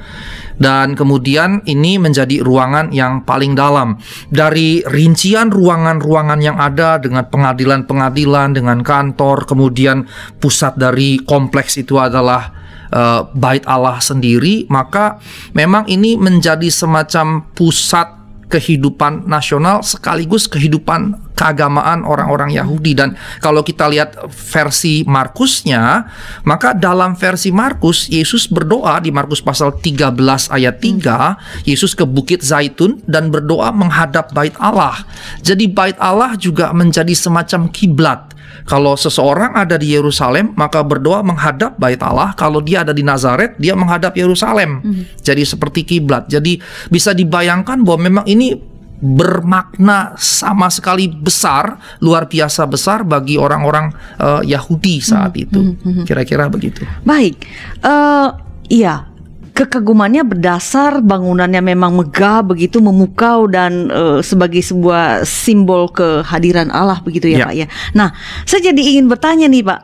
[0.54, 3.98] Dan kemudian ini menjadi ruangan yang paling dalam.
[4.30, 10.06] Dari rincian ruangan-ruangan yang ada dengan pengadilan-pengadilan, dengan kantor, kemudian
[10.38, 12.63] pusat dari kompleks itu adalah
[12.94, 15.18] uh, bait Allah sendiri, maka
[15.52, 18.06] memang ini menjadi semacam pusat
[18.48, 26.06] kehidupan nasional sekaligus kehidupan keagamaan orang-orang Yahudi dan kalau kita lihat versi Markusnya
[26.46, 30.14] maka dalam versi Markus Yesus berdoa di Markus pasal 13
[30.50, 35.04] ayat 3 Yesus ke Bukit Zaitun dan berdoa menghadap bait Allah
[35.42, 41.76] jadi bait Allah juga menjadi semacam kiblat kalau seseorang ada di Yerusalem, maka berdoa menghadap
[41.76, 42.32] Bait Allah.
[42.32, 44.80] Kalau dia ada di Nazaret, dia menghadap Yerusalem.
[44.80, 45.04] Hmm.
[45.20, 46.32] Jadi seperti kiblat.
[46.32, 46.56] Jadi
[46.88, 48.56] bisa dibayangkan bahwa memang ini
[49.04, 55.60] bermakna sama sekali besar, luar biasa besar bagi orang-orang uh, Yahudi saat hmm, itu.
[55.84, 56.88] Hmm, Kira-kira begitu.
[57.04, 57.44] Baik,
[57.84, 58.32] uh,
[58.72, 59.12] iya
[59.54, 67.30] kekagumannya berdasar bangunannya memang megah begitu memukau dan uh, sebagai sebuah simbol kehadiran Allah begitu
[67.30, 67.66] ya, ya Pak ya.
[67.94, 68.08] Nah,
[68.42, 69.80] saya jadi ingin bertanya nih Pak.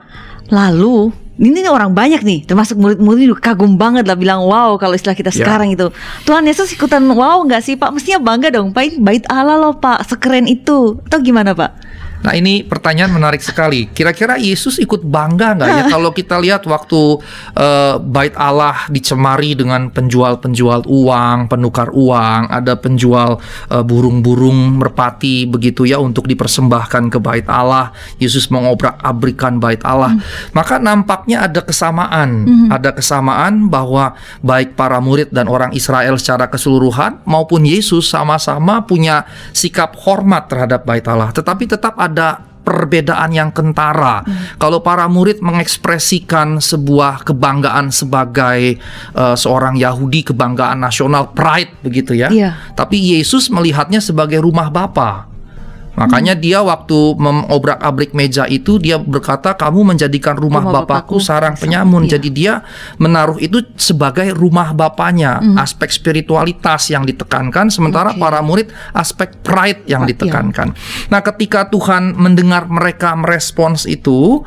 [0.50, 5.32] Lalu ini orang banyak nih, termasuk murid-murid kagum banget lah bilang wow kalau istilah kita
[5.32, 5.40] ya.
[5.40, 5.88] sekarang itu.
[6.28, 7.96] Tuhan Yesus ikutan wow nggak sih Pak?
[7.96, 11.00] Mestinya bangga dong Pak, bait Allah loh Pak, sekeren itu.
[11.08, 11.72] Atau gimana Pak?
[12.20, 13.88] Nah ini pertanyaan menarik sekali.
[13.88, 17.20] Kira-kira Yesus ikut bangga nggak ya kalau kita lihat waktu
[17.56, 23.40] uh, bait Allah dicemari dengan penjual-penjual uang, penukar uang, ada penjual
[23.72, 27.92] uh, burung-burung merpati begitu ya untuk dipersembahkan ke bait Allah.
[28.20, 30.12] Yesus mengobrak-abrikan bait Allah.
[30.12, 30.22] Hmm.
[30.52, 32.68] Maka nampaknya ada kesamaan, hmm.
[32.68, 34.12] ada kesamaan bahwa
[34.44, 39.24] baik para murid dan orang Israel secara keseluruhan maupun Yesus sama-sama punya
[39.56, 41.32] sikap hormat terhadap bait Allah.
[41.32, 44.22] Tetapi tetap ada ada perbedaan yang kentara.
[44.22, 44.60] Hmm.
[44.60, 48.78] Kalau para murid mengekspresikan sebuah kebanggaan sebagai
[49.16, 52.28] uh, seorang Yahudi, kebanggaan nasional, pride begitu ya.
[52.30, 52.54] Yeah.
[52.76, 55.29] Tapi Yesus melihatnya sebagai rumah Bapa.
[56.00, 56.40] Makanya hmm.
[56.40, 62.08] dia waktu mengobrak-abrik meja itu dia berkata kamu menjadikan rumah, rumah bapakku, bapakku sarang penyamun.
[62.08, 62.16] Iya.
[62.16, 62.64] Jadi dia
[62.96, 65.60] menaruh itu sebagai rumah bapaknya, hmm.
[65.60, 68.20] aspek spiritualitas yang ditekankan sementara okay.
[68.24, 70.16] para murid aspek pride yang iya.
[70.16, 70.72] ditekankan.
[71.12, 74.40] Nah, ketika Tuhan mendengar mereka merespons itu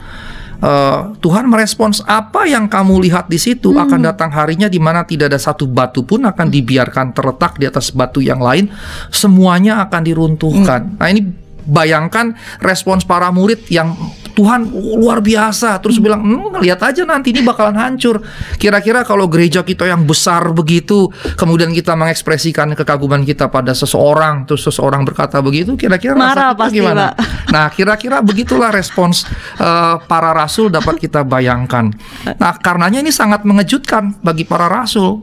[0.63, 3.83] Uh, Tuhan merespons apa yang kamu lihat di situ hmm.
[3.83, 7.91] akan datang harinya di mana tidak ada satu batu pun akan dibiarkan terletak di atas
[7.91, 8.71] batu yang lain
[9.11, 10.95] semuanya akan diruntuhkan.
[10.95, 10.95] Hmm.
[10.95, 13.95] Nah ini bayangkan respons para murid yang
[14.33, 14.65] Tuhan
[14.97, 15.77] luar biasa.
[15.79, 16.03] Terus hmm.
[16.03, 18.19] bilang hmm, lihat aja nanti ini bakalan hancur.
[18.57, 24.65] Kira-kira kalau gereja kita yang besar begitu kemudian kita mengekspresikan kekaguman kita pada seseorang terus
[24.65, 27.13] seseorang berkata begitu kira-kira marah pasti gimana?
[27.13, 27.51] Pak.
[27.53, 29.23] nah kira-kira begitulah respons
[29.61, 31.93] uh, para rasul dapat kita bayangkan.
[32.25, 35.21] Nah karenanya ini sangat mengejutkan bagi para rasul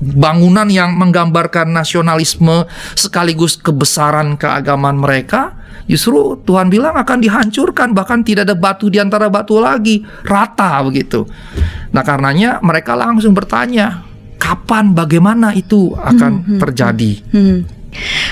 [0.00, 2.64] bangunan yang menggambarkan nasionalisme
[2.96, 5.60] sekaligus kebesaran keagamaan mereka
[5.90, 11.26] Justru Tuhan bilang akan dihancurkan bahkan tidak ada batu di antara batu lagi, rata begitu.
[11.90, 14.06] Nah, karenanya mereka langsung bertanya,
[14.38, 16.60] kapan bagaimana itu akan hmm, hmm, hmm.
[16.62, 17.12] terjadi?
[17.34, 17.58] Hmm, hmm.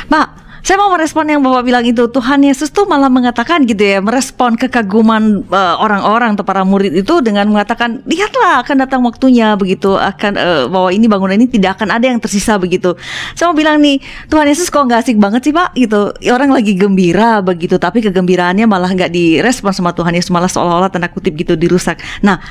[0.07, 0.29] Pak,
[0.69, 4.53] saya mau merespon yang Bapak bilang itu Tuhan Yesus tuh malah mengatakan gitu ya merespon
[4.53, 10.37] kekaguman uh, orang-orang atau para murid itu dengan mengatakan lihatlah akan datang waktunya begitu akan
[10.37, 12.93] uh, bahwa ini bangunan ini tidak akan ada yang tersisa begitu.
[13.33, 13.97] Saya mau bilang nih
[14.29, 18.69] Tuhan Yesus kok nggak asik banget sih Pak gitu orang lagi gembira begitu tapi kegembiraannya
[18.69, 21.97] malah nggak direspon sama Tuhan Yesus malah seolah-olah tanda kutip gitu dirusak.
[22.21, 22.45] Nah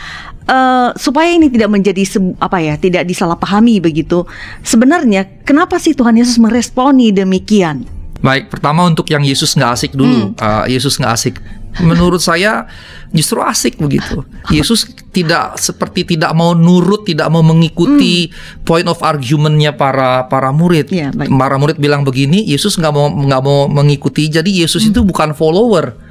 [0.49, 2.01] uh, supaya ini tidak menjadi
[2.41, 4.25] apa ya tidak disalahpahami begitu
[4.65, 7.93] sebenarnya kenapa sih Tuhan Yesus meresponi demikian?
[8.21, 10.33] Baik, pertama untuk yang Yesus nggak asik dulu.
[10.33, 10.39] Hmm.
[10.39, 11.35] Uh, Yesus nggak asik.
[11.77, 12.65] Menurut saya
[13.13, 14.25] justru asik begitu.
[14.49, 18.65] Yesus tidak seperti tidak mau nurut, tidak mau mengikuti hmm.
[18.65, 20.89] point of argumentnya para para murid.
[20.89, 24.25] Ya, Para murid bilang begini, Yesus nggak mau nggak mau mengikuti.
[24.25, 24.91] Jadi Yesus hmm.
[24.91, 26.06] itu bukan follower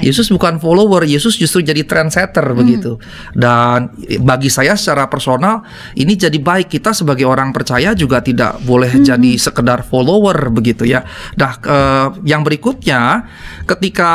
[0.00, 2.58] Yesus bukan follower, Yesus justru jadi trendsetter hmm.
[2.58, 2.92] begitu.
[3.34, 3.90] Dan
[4.22, 5.66] bagi saya secara personal
[5.98, 9.04] ini jadi baik kita sebagai orang percaya juga tidak boleh hmm.
[9.04, 11.02] jadi sekedar follower begitu ya.
[11.34, 13.26] Nah, eh, yang berikutnya
[13.66, 14.12] ketika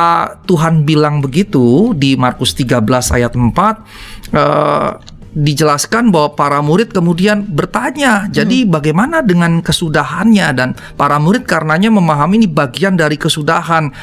[0.48, 2.80] Tuhan bilang begitu di Markus 13
[3.16, 4.92] ayat 4 eh,
[5.30, 8.70] dijelaskan bahwa para murid kemudian bertanya, jadi hmm.
[8.74, 13.94] bagaimana dengan kesudahannya dan para murid karenanya memahami ini bagian dari kesudahan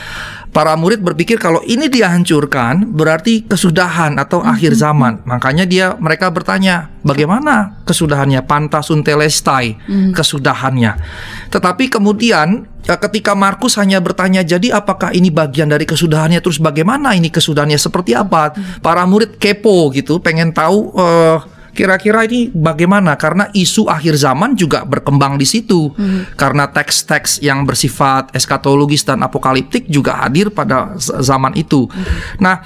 [0.55, 4.53] para murid berpikir kalau ini dihancurkan berarti kesudahan atau mm-hmm.
[4.57, 5.13] akhir zaman.
[5.29, 8.41] Makanya dia mereka bertanya, bagaimana kesudahannya?
[8.45, 10.13] Pantasun telestai, mm-hmm.
[10.17, 10.93] kesudahannya.
[11.53, 16.41] Tetapi kemudian eh, ketika Markus hanya bertanya, jadi apakah ini bagian dari kesudahannya?
[16.41, 17.77] Terus bagaimana ini kesudahannya?
[17.77, 18.57] Seperti apa?
[18.81, 20.93] Para murid kepo gitu, pengen tahu.
[20.97, 26.35] Uh, kira-kira ini bagaimana karena isu akhir zaman juga berkembang di situ hmm.
[26.41, 31.85] karena teks-teks yang bersifat eskatologis dan apokaliptik juga hadir pada zaman itu.
[31.85, 32.05] Hmm.
[32.41, 32.57] Nah,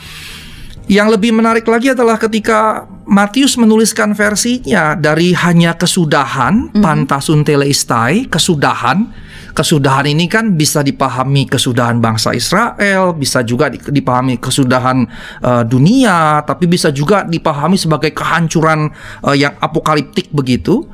[0.87, 6.79] yang lebih menarik lagi adalah ketika Matius menuliskan versinya dari hanya kesudahan, hmm.
[6.79, 9.11] pantasun teleistai, kesudahan
[9.53, 15.07] kesudahan ini kan bisa dipahami kesudahan bangsa Israel, bisa juga dipahami kesudahan
[15.43, 18.91] uh, dunia, tapi bisa juga dipahami sebagai kehancuran
[19.27, 20.87] uh, yang apokaliptik begitu.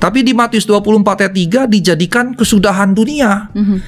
[0.00, 1.34] Tapi di Matius 24 ayat
[1.68, 3.50] 3 dijadikan kesudahan dunia.
[3.54, 3.78] Mm -hmm.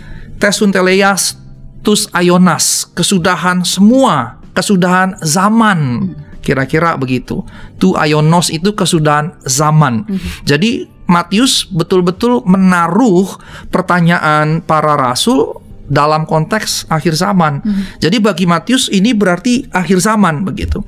[1.83, 6.15] Tus ayonas, kesudahan semua, kesudahan zaman.
[6.39, 7.43] Kira-kira begitu.
[7.83, 10.07] Tu ayonos itu kesudahan zaman.
[10.07, 10.31] Mm -hmm.
[10.47, 10.71] Jadi
[11.13, 13.37] Matius betul-betul menaruh
[13.69, 17.61] pertanyaan para rasul dalam konteks akhir zaman.
[17.61, 17.85] Hmm.
[18.01, 20.81] Jadi bagi Matius ini berarti akhir zaman begitu.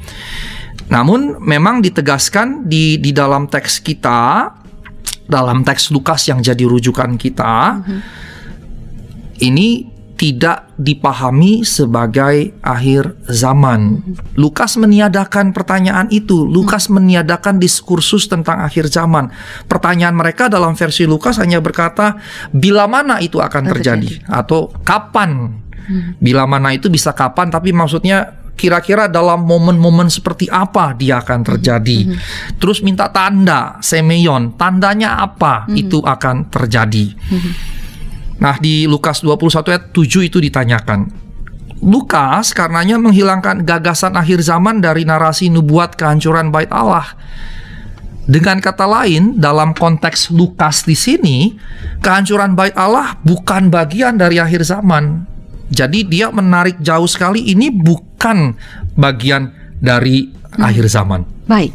[0.89, 4.49] Namun memang ditegaskan di di dalam teks kita
[5.25, 8.01] dalam teks Lukas yang jadi rujukan kita hmm.
[9.41, 13.99] ini tidak dipahami sebagai akhir zaman.
[14.39, 16.47] Lukas meniadakan pertanyaan itu.
[16.47, 19.35] Lukas meniadakan diskursus tentang akhir zaman.
[19.67, 22.19] Pertanyaan mereka dalam versi Lukas hanya berkata
[22.55, 25.61] bila mana itu akan terjadi atau kapan.
[26.23, 32.15] Bila mana itu bisa kapan tapi maksudnya kira-kira dalam momen-momen seperti apa dia akan terjadi.
[32.63, 37.13] Terus minta tanda, semeyon, tandanya apa itu akan terjadi.
[38.45, 41.09] Nah, di Lukas 21 ayat 7 itu ditanyakan.
[41.81, 47.17] Lukas karenanya menghilangkan gagasan akhir zaman dari narasi nubuat kehancuran bait Allah.
[48.25, 51.57] Dengan kata lain, dalam konteks Lukas di sini,
[52.05, 55.25] kehancuran bait Allah bukan bagian dari akhir zaman.
[55.73, 58.57] Jadi dia menarik jauh sekali ini bukan
[58.97, 60.61] bagian dari hmm.
[60.61, 61.25] akhir zaman.
[61.49, 61.73] Baik.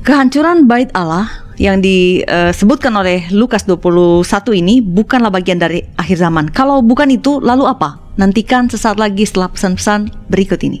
[0.00, 1.28] Kehancuran bait Allah
[1.60, 4.24] yang disebutkan oleh Lukas 21
[4.56, 6.48] ini bukanlah bagian dari akhir zaman.
[6.48, 8.00] Kalau bukan itu, lalu apa?
[8.16, 10.80] Nantikan sesaat lagi setelah pesan-pesan berikut ini.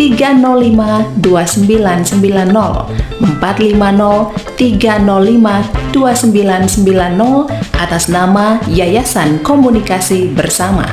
[0.00, 2.88] 305 2990
[3.20, 10.88] 450 305 2990 atas nama Yayasan Komunikasi Bersama.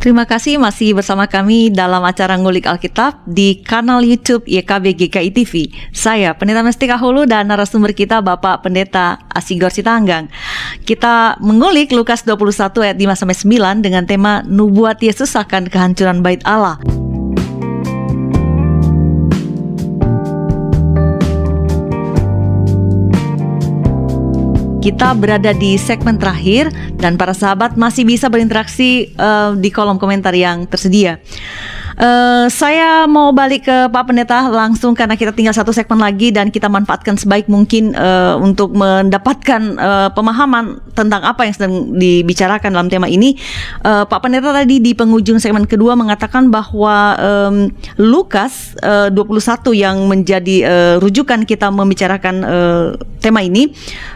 [0.00, 5.68] Terima kasih masih bersama kami dalam acara Ngulik Alkitab di kanal YouTube YKB GKI TV.
[5.92, 10.32] Saya Pendeta Mestika Hulu dan narasumber kita Bapak Pendeta Asigor Sitanggang.
[10.88, 13.36] Kita mengulik Lukas 21 ayat 5 sampai
[13.76, 16.80] 9 dengan tema Nubuat Yesus akan kehancuran bait Allah.
[24.80, 30.32] Kita berada di segmen terakhir dan para sahabat masih bisa berinteraksi uh, di kolom komentar
[30.32, 31.20] yang tersedia.
[32.00, 36.48] Uh, saya mau balik ke Pak Pendeta langsung karena kita tinggal satu segmen lagi dan
[36.48, 42.88] kita manfaatkan sebaik mungkin uh, untuk mendapatkan uh, pemahaman tentang apa yang sedang dibicarakan dalam
[42.88, 43.36] tema ini.
[43.84, 47.68] Uh, Pak Pendeta tadi di penghujung segmen kedua mengatakan bahwa um,
[48.00, 52.86] Lukas uh, 21 yang menjadi uh, rujukan kita membicarakan uh,
[53.20, 53.68] tema ini,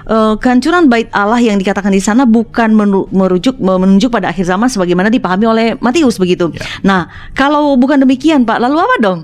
[0.08, 2.72] uh, kehancuran bait Allah yang dikatakan di sana bukan
[3.12, 6.48] merujuk menunjuk pada akhir zaman sebagaimana dipahami oleh Matius begitu.
[6.56, 6.64] Ya.
[6.80, 9.20] Nah, kalau bukan demikian Pak, lalu apa dong?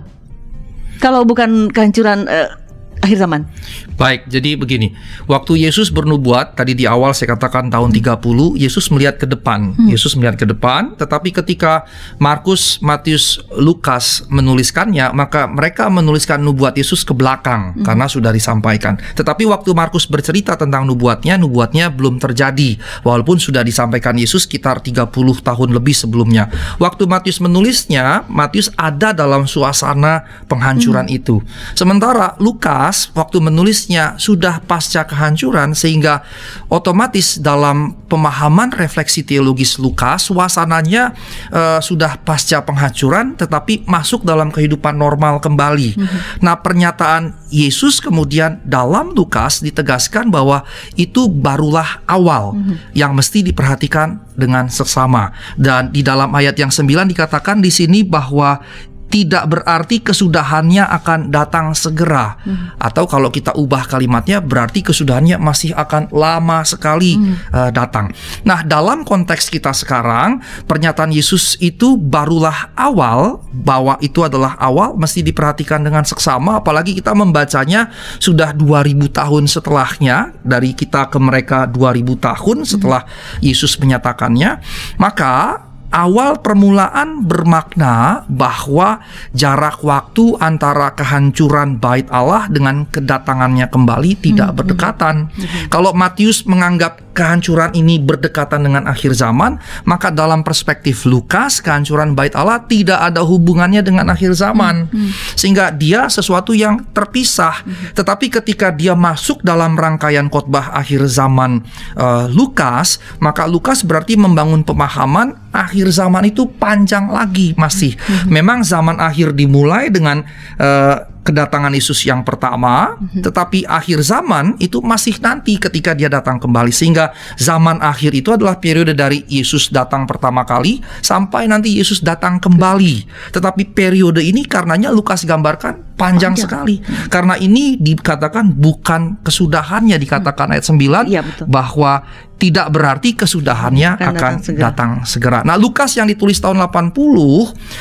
[1.00, 2.59] Kalau bukan kehancuran uh,
[3.00, 3.48] akhir zaman.
[3.96, 4.96] Baik, jadi begini.
[5.28, 9.76] Waktu Yesus bernubuat tadi di awal saya katakan tahun 30, Yesus melihat ke depan.
[9.76, 9.88] Hmm.
[9.88, 11.84] Yesus melihat ke depan, tetapi ketika
[12.20, 17.84] Markus, Matius, Lukas menuliskannya, maka mereka menuliskan nubuat Yesus ke belakang hmm.
[17.84, 18.96] karena sudah disampaikan.
[19.16, 25.12] Tetapi waktu Markus bercerita tentang nubuatnya, nubuatnya belum terjadi walaupun sudah disampaikan Yesus sekitar 30
[25.44, 26.48] tahun lebih sebelumnya.
[26.76, 31.18] Waktu Matius menulisnya, Matius ada dalam suasana penghancuran hmm.
[31.20, 31.36] itu.
[31.76, 36.22] Sementara Lukas waktu menulis sudah pasca kehancuran sehingga
[36.70, 41.14] otomatis dalam pemahaman refleksi teologis Lukas suasananya
[41.54, 45.94] uh, sudah pasca penghancuran tetapi masuk dalam kehidupan normal kembali.
[45.94, 46.20] Mm -hmm.
[46.42, 50.66] Nah, pernyataan Yesus kemudian dalam Lukas ditegaskan bahwa
[50.98, 52.76] itu barulah awal mm -hmm.
[52.94, 55.30] yang mesti diperhatikan dengan seksama.
[55.60, 58.62] Dan di dalam ayat yang 9 dikatakan di sini bahwa
[59.10, 62.78] tidak berarti kesudahannya akan datang segera hmm.
[62.78, 67.34] atau kalau kita ubah kalimatnya berarti kesudahannya masih akan lama sekali hmm.
[67.50, 68.14] uh, datang.
[68.46, 70.38] Nah, dalam konteks kita sekarang
[70.70, 77.10] pernyataan Yesus itu barulah awal bahwa itu adalah awal mesti diperhatikan dengan seksama apalagi kita
[77.10, 77.90] membacanya
[78.22, 83.42] sudah 2000 tahun setelahnya dari kita ke mereka 2000 tahun setelah hmm.
[83.42, 84.62] Yesus menyatakannya,
[85.02, 89.02] maka awal permulaan bermakna bahwa
[89.34, 95.16] jarak waktu antara kehancuran bait Allah dengan kedatangannya kembali tidak hmm, berdekatan.
[95.28, 95.66] Hmm, hmm.
[95.68, 102.32] Kalau Matius menganggap kehancuran ini berdekatan dengan akhir zaman, maka dalam perspektif Lukas kehancuran bait
[102.38, 104.86] Allah tidak ada hubungannya dengan akhir zaman.
[105.34, 107.66] Sehingga dia sesuatu yang terpisah.
[107.92, 111.66] Tetapi ketika dia masuk dalam rangkaian khotbah akhir zaman
[111.98, 117.94] uh, Lukas, maka Lukas berarti membangun pemahaman akhir zaman itu panjang lagi masih.
[118.30, 120.22] Memang zaman akhir dimulai dengan
[120.58, 120.96] uh,
[121.30, 123.22] kedatangan Yesus yang pertama, mm-hmm.
[123.22, 126.74] tetapi akhir zaman itu masih nanti ketika dia datang kembali.
[126.74, 132.42] Sehingga zaman akhir itu adalah periode dari Yesus datang pertama kali sampai nanti Yesus datang
[132.42, 133.06] kembali.
[133.30, 136.36] Tetapi periode ini karenanya Lukas gambarkan panjang, panjang.
[136.36, 136.76] sekali.
[136.82, 137.08] Mm-hmm.
[137.08, 141.46] Karena ini dikatakan bukan kesudahannya dikatakan ayat 9 ya, betul.
[141.46, 142.02] bahwa
[142.40, 144.62] tidak berarti kesudahannya akan, akan datang, segera.
[144.64, 145.38] datang segera.
[145.44, 146.96] Nah, Lukas yang ditulis tahun 80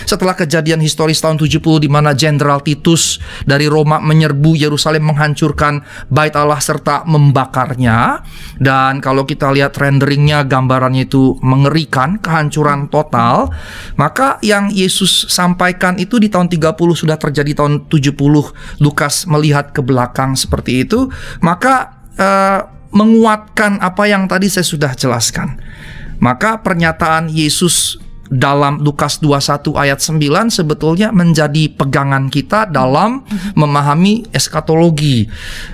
[0.03, 6.33] setelah kejadian historis tahun 70 di mana Jenderal Titus dari Roma menyerbu Yerusalem menghancurkan bait
[6.35, 8.23] Allah serta membakarnya.
[8.57, 13.51] Dan kalau kita lihat renderingnya gambarannya itu mengerikan kehancuran total.
[13.95, 18.15] Maka yang Yesus sampaikan itu di tahun 30 sudah terjadi tahun 70
[18.83, 21.07] Lukas melihat ke belakang seperti itu.
[21.43, 25.61] Maka uh, menguatkan apa yang tadi saya sudah jelaskan.
[26.19, 33.25] Maka pernyataan Yesus dalam Lukas 21 ayat 9 sebetulnya menjadi pegangan kita dalam
[33.57, 35.25] memahami eskatologi.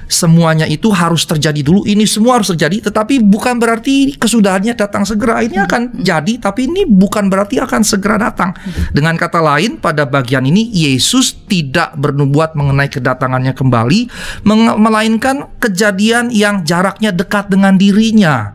[0.08, 1.84] Semuanya itu harus terjadi dulu.
[1.84, 5.44] Ini semua harus terjadi tetapi bukan berarti kesudahannya datang segera.
[5.44, 8.56] Ini akan jadi tapi ini bukan berarti akan segera datang.
[8.96, 14.08] Dengan kata lain pada bagian ini Yesus tidak bernubuat mengenai kedatangannya kembali
[14.80, 18.55] melainkan kejadian yang jaraknya dekat dengan dirinya.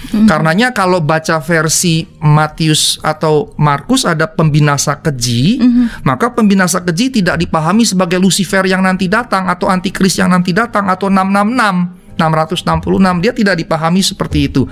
[0.00, 0.26] Mm-hmm.
[0.26, 5.86] Karenanya kalau baca versi Matius atau Markus ada pembinasa keji, mm-hmm.
[6.08, 10.88] maka pembinasa keji tidak dipahami sebagai Lucifer yang nanti datang atau antikris yang nanti datang
[10.88, 14.64] atau 666 666 dia tidak dipahami seperti itu.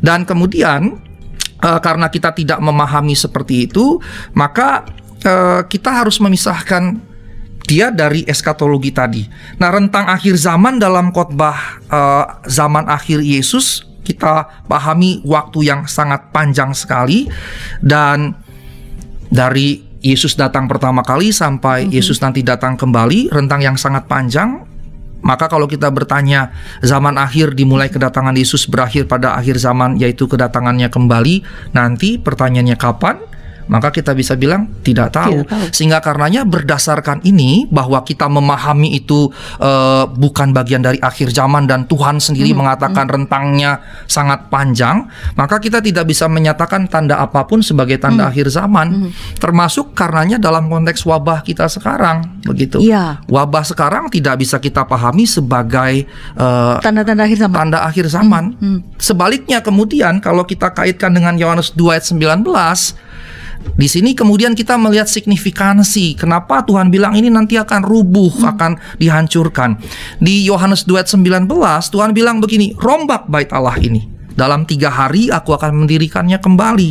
[0.00, 1.00] Dan kemudian
[1.64, 4.00] uh, karena kita tidak memahami seperti itu,
[4.36, 4.84] maka
[5.24, 7.00] uh, kita harus memisahkan
[7.64, 9.22] dia dari eskatologi tadi.
[9.62, 16.34] Nah, rentang akhir zaman dalam khotbah uh, zaman akhir Yesus kita pahami waktu yang sangat
[16.34, 17.30] panjang sekali
[17.78, 18.34] dan
[19.30, 21.94] dari Yesus datang pertama kali sampai mm-hmm.
[21.94, 24.66] Yesus nanti datang kembali rentang yang sangat panjang
[25.20, 26.48] maka kalau kita bertanya
[26.80, 31.44] zaman akhir dimulai kedatangan Yesus berakhir pada akhir zaman yaitu kedatangannya kembali
[31.76, 33.20] nanti pertanyaannya kapan
[33.70, 35.46] maka kita bisa bilang tidak tahu.
[35.46, 35.66] Tidak tahu.
[35.70, 39.30] Sehingga karenanya berdasarkan ini bahwa kita memahami itu
[39.62, 42.58] uh, bukan bagian dari akhir zaman dan Tuhan sendiri hmm.
[42.58, 43.14] mengatakan hmm.
[43.14, 43.78] rentangnya
[44.10, 45.06] sangat panjang,
[45.38, 48.30] maka kita tidak bisa menyatakan tanda apa pun sebagai tanda hmm.
[48.34, 48.88] akhir zaman.
[48.90, 49.10] Hmm.
[49.38, 52.82] Termasuk karenanya dalam konteks wabah kita sekarang, begitu.
[52.82, 53.22] Ya.
[53.30, 57.56] Wabah sekarang tidak bisa kita pahami sebagai uh, tanda-tanda akhir zaman.
[57.60, 58.44] Tanda akhir zaman.
[58.58, 58.70] Hmm.
[58.70, 58.80] Hmm.
[59.02, 62.42] Sebaliknya kemudian kalau kita kaitkan dengan Yohanes 2 ayat 19
[63.80, 68.50] di sini kemudian kita melihat signifikansi kenapa Tuhan bilang ini nanti akan rubuh, hmm.
[68.56, 69.80] akan dihancurkan.
[70.20, 71.48] Di Yohanes 2:19
[71.88, 74.09] Tuhan bilang begini, rombak bait Allah ini.
[74.34, 76.90] Dalam tiga hari aku akan mendirikannya kembali.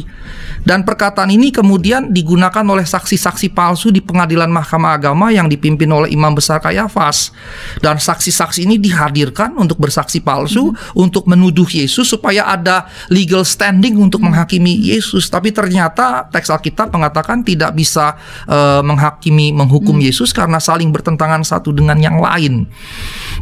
[0.60, 6.12] Dan perkataan ini kemudian digunakan oleh saksi-saksi palsu di pengadilan mahkamah agama yang dipimpin oleh
[6.12, 7.32] imam besar Kayafas.
[7.80, 11.00] Dan saksi-saksi ini dihadirkan untuk bersaksi palsu, hmm.
[11.00, 15.32] untuk menuduh Yesus supaya ada legal standing untuk menghakimi Yesus.
[15.32, 18.20] Tapi ternyata teks Alkitab mengatakan tidak bisa
[18.50, 20.06] uh, menghakimi, menghukum hmm.
[20.12, 22.68] Yesus karena saling bertentangan satu dengan yang lain.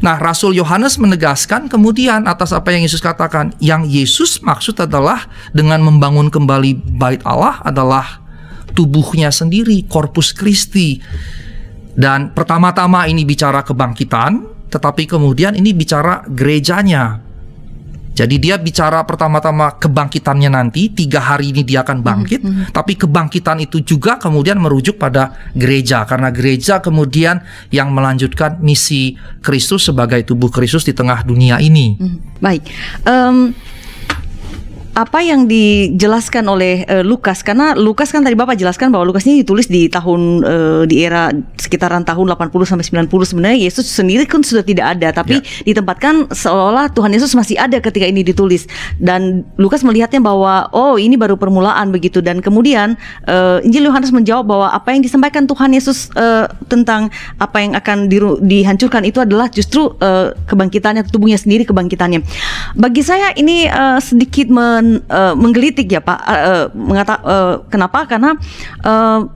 [0.05, 5.79] Nah, Rasul Yohanes menegaskan kemudian atas apa yang Yesus katakan, yang Yesus maksud adalah dengan
[5.81, 8.21] membangun kembali bait Allah adalah
[8.77, 11.01] tubuhnya sendiri, korpus Kristi.
[11.97, 17.25] Dan pertama-tama ini bicara kebangkitan, tetapi kemudian ini bicara gerejanya.
[18.17, 22.65] Jadi dia bicara pertama-tama kebangkitannya nanti, tiga hari ini dia akan bangkit, mm -hmm.
[22.73, 29.13] tapi kebangkitan itu juga kemudian merujuk pada gereja, karena gereja kemudian yang melanjutkan misi
[29.45, 31.93] Kristus sebagai tubuh Kristus di tengah dunia ini.
[31.93, 32.17] Mm -hmm.
[32.41, 32.63] Baik,
[33.05, 33.53] um,
[34.97, 39.45] apa yang dijelaskan oleh uh, Lukas karena Lukas kan tadi Bapak jelaskan bahwa Lukas ini
[39.45, 44.41] ditulis di tahun uh, di era sekitaran tahun 80 sampai 90 sebenarnya Yesus sendiri kan
[44.41, 45.69] sudah tidak ada tapi yeah.
[45.69, 48.65] ditempatkan seolah-olah Tuhan Yesus masih ada ketika ini ditulis
[48.97, 52.97] dan Lukas melihatnya bahwa oh ini baru permulaan begitu dan kemudian
[53.29, 58.09] uh, Injil Yohanes menjawab bahwa apa yang disampaikan Tuhan Yesus uh, tentang apa yang akan
[58.09, 62.25] di, dihancurkan itu adalah justru uh, kebangkitannya tubuhnya sendiri kebangkitannya.
[62.73, 66.19] Bagi saya ini uh, sedikit men uh, menggelitik ya Pak.
[66.23, 68.07] Uh, mengata, uh, kenapa?
[68.07, 68.35] Karena
[68.83, 69.27] uh,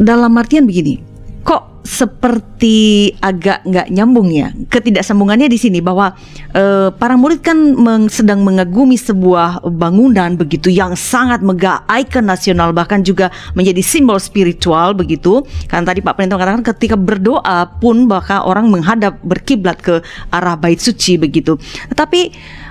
[0.00, 1.00] dalam artian begini,
[1.44, 6.12] kok seperti agak nggak nyambung ya ketidaksambungannya di sini bahwa
[6.52, 12.76] uh, para murid kan meng, sedang mengagumi sebuah bangunan begitu yang sangat megah ikon nasional
[12.76, 15.40] bahkan juga menjadi simbol spiritual begitu
[15.72, 20.78] kan tadi Pak Pendeta mengatakan ketika berdoa pun bahkan orang menghadap berkiblat ke arah bait
[20.78, 21.56] suci begitu
[21.88, 22.30] tetapi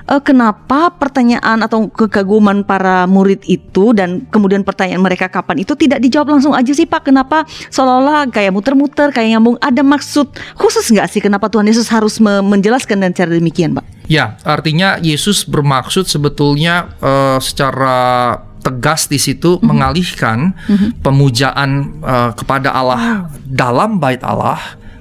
[0.09, 6.01] uh, kenapa pertanyaan atau kekaguman para murid itu dan kemudian pertanyaan mereka kapan itu tidak
[6.01, 7.13] dijawab langsung aja sih Pak?
[7.13, 9.61] Kenapa seolah-olah kayak muter-muter, kayak nyambung?
[9.61, 13.85] Ada maksud khusus nggak sih kenapa Tuhan Yesus harus me menjelaskan dan cara demikian Pak?
[14.09, 19.67] Ya, artinya Yesus bermaksud sebetulnya uh, secara tegas di situ mm -hmm.
[19.69, 20.89] mengalihkan mm -hmm.
[20.99, 21.69] pemujaan
[22.03, 23.37] uh, kepada Allah wow.
[23.47, 24.59] dalam bait Allah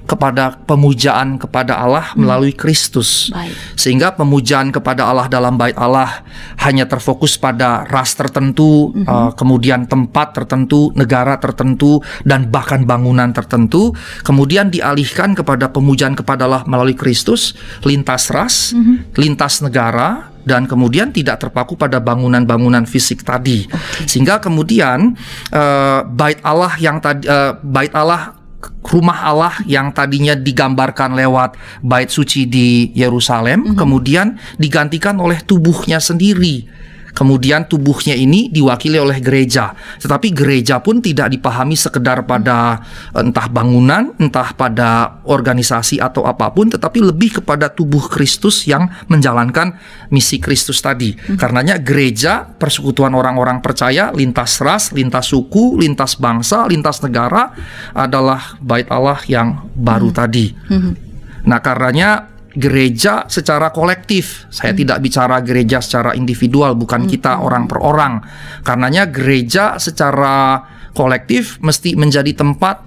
[0.09, 2.25] kepada pemujaan kepada Allah hmm.
[2.25, 3.29] melalui Kristus.
[3.29, 3.53] Baik.
[3.77, 6.25] Sehingga pemujaan kepada Allah dalam bait Allah
[6.65, 9.05] hanya terfokus pada ras tertentu, hmm.
[9.05, 13.93] uh, kemudian tempat tertentu, negara tertentu dan bahkan bangunan tertentu,
[14.25, 17.53] kemudian dialihkan kepada pemujaan kepada Allah melalui Kristus
[17.85, 19.13] lintas ras, hmm.
[19.13, 23.69] lintas negara dan kemudian tidak terpaku pada bangunan-bangunan fisik tadi.
[23.69, 24.09] Okay.
[24.09, 25.13] Sehingga kemudian
[25.53, 28.38] uh, bait Allah yang tadi uh, bait Allah
[28.83, 33.77] rumah Allah yang tadinya digambarkan lewat bait suci di Yerusalem mm -hmm.
[33.79, 34.27] kemudian
[34.59, 36.78] digantikan oleh tubuhnya sendiri
[37.19, 39.75] Kemudian tubuhnya ini diwakili oleh gereja.
[39.99, 42.79] Tetapi gereja pun tidak dipahami sekedar pada
[43.11, 49.75] entah bangunan, entah pada organisasi atau apa pun, tetapi lebih kepada tubuh Kristus yang menjalankan
[50.07, 51.11] misi Kristus tadi.
[51.11, 51.35] Hmm.
[51.35, 57.51] Karenanya gereja persekutuan orang-orang percaya lintas ras, lintas suku, lintas bangsa, lintas negara
[57.91, 60.15] adalah bait Allah yang baru hmm.
[60.15, 60.45] tadi.
[60.71, 60.95] Hmm.
[61.43, 64.49] Nah, karenanya gereja secara kolektif.
[64.49, 64.79] Saya hmm.
[64.85, 67.09] tidak bicara gereja secara individual, bukan hmm.
[67.09, 68.23] kita orang per orang.
[68.65, 70.63] Karenanya gereja secara
[70.97, 72.81] kolektif mesti menjadi tempat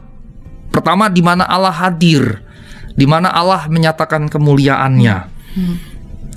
[0.75, 2.43] pertama di mana Allah hadir,
[2.97, 5.17] di mana Allah menyatakan kemuliaannya.
[5.53, 5.77] Hmm.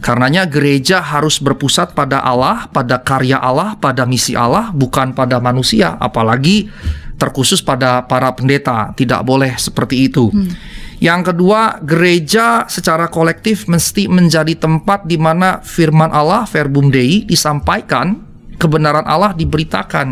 [0.06, 5.98] Karenanya gereja harus berpusat pada Allah, pada karya Allah, pada misi Allah, bukan pada manusia,
[5.98, 6.70] apalagi
[7.18, 8.94] terkhusus pada para pendeta.
[8.94, 10.30] Tidak boleh seperti itu.
[10.30, 10.54] Hmm.
[11.04, 18.26] Yang kedua, gereja secara kolektif mesti menjadi tempat di mana firman Allah, verbum Dei disampaikan,
[18.56, 20.08] kebenaran Allah diberitakan.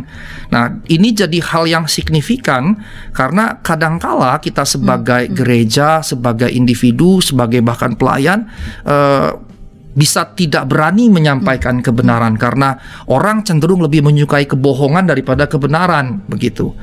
[0.52, 2.76] Nah, ini jadi hal yang signifikan
[3.16, 5.38] karena kadangkala kita sebagai hmm, hmm.
[5.40, 8.52] gereja, sebagai individu, sebagai bahkan pelayan
[8.84, 9.53] uh,
[9.94, 11.86] bisa tidak berani menyampaikan hmm.
[11.86, 12.78] kebenaran karena
[13.10, 16.74] orang cenderung lebih menyukai kebohongan daripada kebenaran begitu.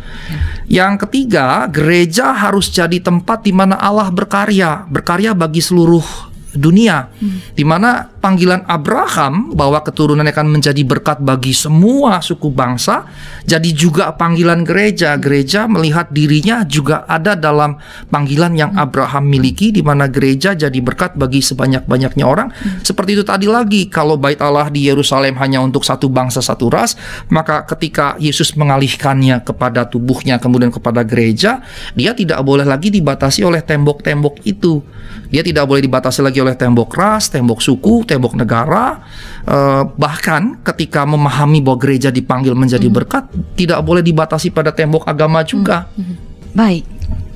[0.70, 7.54] Yang ketiga, gereja harus jadi tempat di mana Allah berkarya, berkarya bagi seluruh dunia hmm.
[7.54, 13.08] di mana panggilan Abraham bahwa keturunannya akan menjadi berkat bagi semua suku bangsa
[13.48, 17.80] jadi juga panggilan gereja gereja melihat dirinya juga ada dalam
[18.12, 18.72] panggilan yang.
[18.80, 22.54] Abraham miliki di mana gereja jadi berkat bagi sebanyak-banyaknya orang
[22.86, 26.94] seperti itu tadi lagi kalau bait Allah di Yerusalem hanya untuk satu bangsa satu ras
[27.32, 31.66] maka ketika Yesus mengalihkannya kepada tubuhnya kemudian kepada gereja
[31.98, 34.84] dia tidak boleh lagi dibatasi oleh tembok-tembok itu
[35.30, 39.06] dia tidak boleh dibatasi lagi oleh tembok ras, tembok suku, tembok negara.
[39.46, 42.96] Uh, bahkan ketika memahami bahwa gereja dipanggil menjadi hmm.
[42.98, 45.86] berkat, tidak boleh dibatasi pada tembok agama juga.
[45.94, 46.02] Hmm.
[46.02, 46.16] Hmm.
[46.50, 46.84] Baik,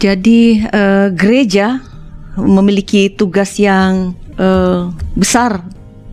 [0.02, 0.40] jadi
[0.74, 1.78] uh, gereja
[2.34, 5.62] memiliki tugas yang uh, besar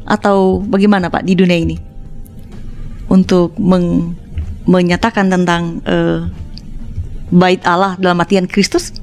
[0.05, 1.77] atau bagaimana Pak di dunia ini
[3.09, 4.13] untuk meng
[4.69, 6.29] menyatakan tentang uh,
[7.33, 8.93] bait Allah dalam artian Kristus?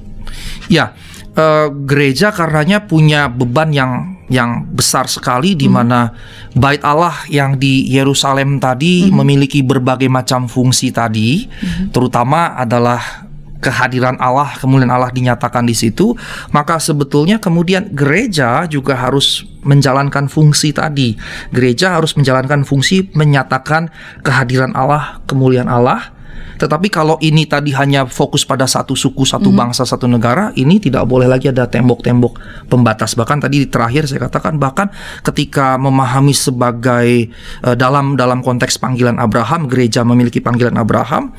[0.71, 0.95] Ya,
[1.39, 5.73] uh, gereja karenanya punya beban yang yang besar sekali di hmm.
[5.73, 6.61] mana hmm.
[6.61, 9.15] bait Allah yang di Yerusalem tadi hmm.
[9.15, 11.95] memiliki berbagai macam fungsi tadi, hmm.
[11.95, 13.29] terutama adalah
[13.59, 16.15] kehadiran Allah, kemuliaan Allah dinyatakan di situ,
[16.55, 21.19] maka sebetulnya kemudian gereja juga harus menjalankan fungsi tadi.
[21.51, 23.91] Gereja harus menjalankan fungsi menyatakan
[24.23, 26.15] kehadiran Allah, kemuliaan Allah
[26.59, 29.61] tetapi kalau ini tadi hanya fokus pada satu suku, satu mm-hmm.
[29.63, 33.15] bangsa, satu negara, ini tidak boleh lagi ada tembok-tembok pembatas.
[33.15, 34.91] Bahkan tadi di terakhir saya katakan bahkan
[35.23, 37.31] ketika memahami sebagai
[37.63, 41.31] uh, dalam dalam konteks panggilan Abraham, gereja memiliki panggilan Abraham,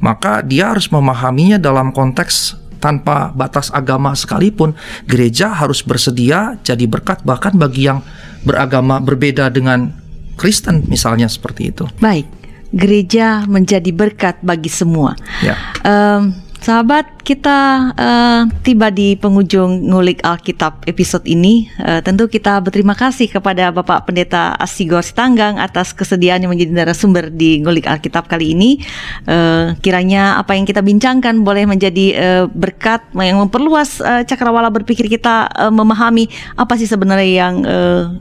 [0.00, 4.74] maka dia harus memahaminya dalam konteks tanpa batas agama sekalipun
[5.06, 8.02] gereja harus bersedia jadi berkat bahkan bagi yang
[8.42, 9.94] beragama berbeda dengan
[10.34, 11.86] Kristen misalnya seperti itu.
[12.02, 12.41] Baik
[12.72, 15.14] gereja menjadi berkat bagi semua.
[15.44, 15.54] Ya.
[15.84, 21.68] Um, sahabat, kita uh, tiba di penghujung ngulik Alkitab episode ini.
[21.76, 27.60] Uh, tentu kita berterima kasih kepada Bapak Pendeta Asigor Sitanggang atas kesediaannya menjadi narasumber di
[27.60, 28.80] ngulik Alkitab kali ini.
[29.28, 35.10] Uh, kiranya apa yang kita bincangkan boleh menjadi uh, berkat yang memperluas uh, cakrawala berpikir
[35.12, 38.16] kita uh, memahami apa sih sebenarnya yang uh,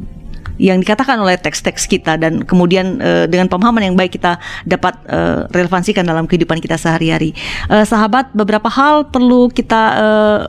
[0.62, 4.38] yang dikatakan oleh teks-teks kita dan kemudian uh, dengan pemahaman yang baik kita
[4.70, 7.34] dapat uh, relevansikan dalam kehidupan kita sehari-hari.
[7.66, 10.40] Uh, sahabat, beberapa hal perlu kita uh,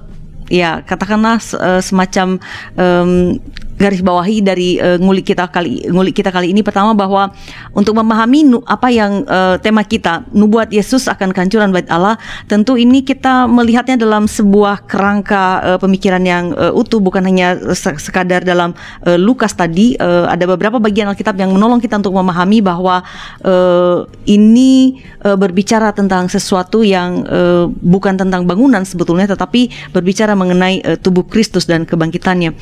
[0.53, 2.37] ya katakanlah uh, semacam
[2.77, 3.41] um,
[3.83, 6.63] garis bawahi dari uh, ngulik kita kali ngulik kita kali ini.
[6.63, 7.35] Pertama bahwa
[7.75, 12.15] untuk memahami nu, apa yang uh, tema kita nubuat Yesus akan kehancuran bait Allah
[12.47, 18.47] tentu ini kita melihatnya dalam sebuah kerangka uh, pemikiran yang uh, utuh bukan hanya sekadar
[18.47, 19.99] dalam uh, Lukas tadi.
[19.99, 23.03] Uh, ada beberapa bagian Alkitab yang menolong kita untuk memahami bahwa
[23.43, 30.85] uh, ini uh, berbicara tentang sesuatu yang uh, bukan tentang bangunan sebetulnya tetapi berbicara mengenai
[30.85, 32.53] uh, tubuh Kristus dan kebangkitannya.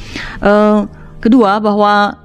[0.41, 0.87] Uh,
[1.21, 2.17] Kedua bahwa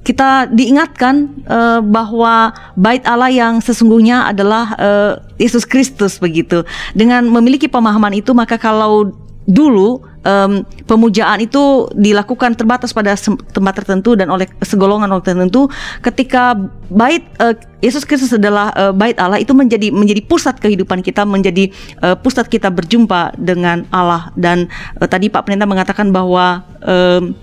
[0.00, 6.64] kita diingatkan uh, bahwa bait Allah yang sesungguhnya adalah uh, Yesus Kristus begitu.
[6.96, 9.12] Dengan memiliki pemahaman itu maka kalau
[9.48, 13.16] dulu um, pemujaan itu dilakukan terbatas pada
[13.50, 15.66] tempat tertentu dan oleh segolongan orang tertentu
[16.04, 16.54] ketika
[16.92, 21.72] bait uh, Yesus Kristus adalah uh, bait Allah itu menjadi menjadi pusat kehidupan kita menjadi
[22.04, 24.70] uh, pusat kita berjumpa dengan Allah dan
[25.00, 27.34] uh, tadi Pak Pendeta mengatakan bahwa um,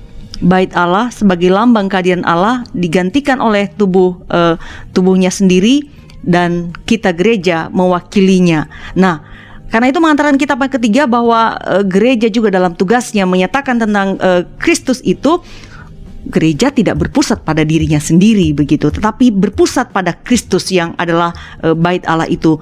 [0.42, 4.56] bait Allah sebagai lambang kehadiran Allah digantikan oleh tubuh uh,
[4.94, 5.86] tubuhnya sendiri
[6.22, 8.68] dan kita gereja mewakilinya.
[8.94, 9.24] Nah,
[9.68, 14.44] karena itu mengantarkan kita pada ketiga bahwa uh, gereja juga dalam tugasnya menyatakan tentang uh,
[14.60, 15.42] Kristus itu
[16.28, 21.32] gereja tidak berpusat pada dirinya sendiri begitu, tetapi berpusat pada Kristus yang adalah
[21.64, 22.60] uh, bait Allah itu.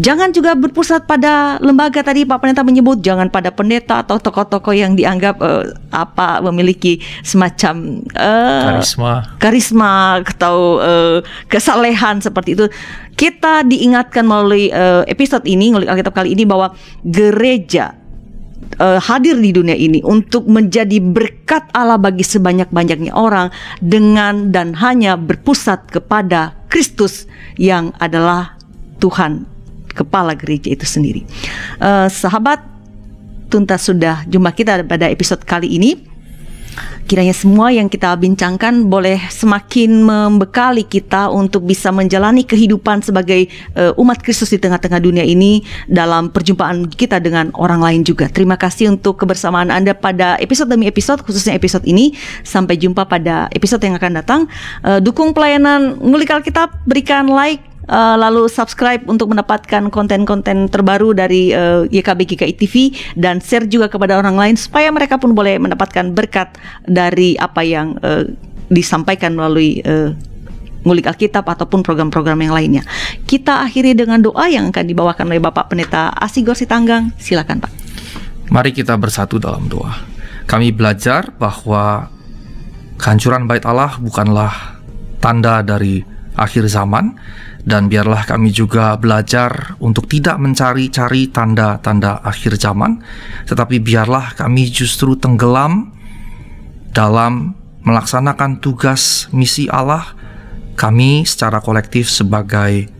[0.00, 4.96] Jangan juga berpusat pada lembaga tadi Pak Pendeta menyebut jangan pada pendeta atau tokoh-tokoh yang
[4.96, 9.92] dianggap uh, apa memiliki semacam uh, karisma karisma
[10.24, 12.64] atau uh, kesalehan seperti itu.
[13.20, 16.72] Kita diingatkan melalui uh, episode ini ngulik Alkitab kali ini bahwa
[17.04, 17.92] gereja
[18.80, 23.52] uh, hadir di dunia ini untuk menjadi berkat Allah bagi sebanyak-banyaknya orang
[23.84, 27.28] dengan dan hanya berpusat kepada Kristus
[27.60, 28.56] yang adalah
[28.96, 29.51] Tuhan
[29.92, 31.22] kepala gereja itu sendiri.
[31.78, 32.64] Uh, sahabat,
[33.52, 36.12] tuntas sudah jumpa kita pada episode kali ini.
[37.04, 43.92] Kiranya semua yang kita bincangkan boleh semakin membekali kita untuk bisa menjalani kehidupan sebagai uh,
[44.00, 48.32] umat Kristus di tengah-tengah dunia ini dalam perjumpaan kita dengan orang lain juga.
[48.32, 52.16] Terima kasih untuk kebersamaan Anda pada episode demi episode, khususnya episode ini.
[52.46, 54.40] Sampai jumpa pada episode yang akan datang.
[54.80, 61.50] Uh, dukung pelayanan ngulik Alkitab, berikan like, uh, lalu subscribe untuk mendapatkan konten-konten terbaru dari
[61.54, 62.74] uh, YKB GKI TV
[63.18, 66.54] dan share juga kepada orang lain supaya mereka pun boleh mendapatkan berkat
[66.86, 68.28] dari apa yang uh,
[68.70, 70.14] disampaikan melalui uh,
[70.82, 72.82] ngulik Alkitab ataupun program-program yang lainnya.
[73.26, 77.14] Kita akhiri dengan doa yang akan dibawakan oleh Bapak Pendeta Asigor Sitanggang.
[77.22, 77.72] Silakan Pak.
[78.50, 79.94] Mari kita bersatu dalam doa.
[80.50, 82.10] Kami belajar bahwa
[82.98, 84.82] kehancuran bait Allah bukanlah
[85.22, 86.02] tanda dari
[86.34, 87.14] akhir zaman,
[87.62, 92.98] dan biarlah kami juga belajar untuk tidak mencari-cari tanda-tanda akhir zaman,
[93.46, 95.94] tetapi biarlah kami justru tenggelam
[96.90, 97.54] dalam
[97.86, 100.14] melaksanakan tugas misi Allah,
[100.74, 102.90] kami secara kolektif sebagai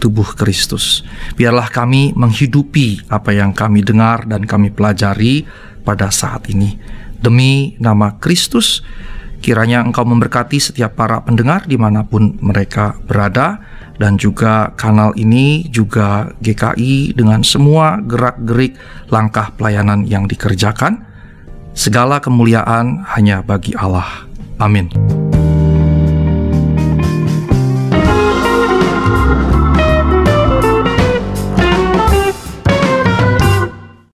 [0.00, 1.04] tubuh Kristus.
[1.36, 5.44] Biarlah kami menghidupi apa yang kami dengar dan kami pelajari
[5.84, 6.76] pada saat ini.
[7.16, 8.84] Demi nama Kristus,
[9.40, 15.68] kiranya Engkau memberkati setiap para pendengar di mana pun mereka berada, dan juga kanal ini
[15.68, 18.76] juga GKI dengan semua gerak-gerik
[19.08, 21.04] langkah pelayanan yang dikerjakan.
[21.76, 24.24] Segala kemuliaan hanya bagi Allah.
[24.56, 24.88] Amin.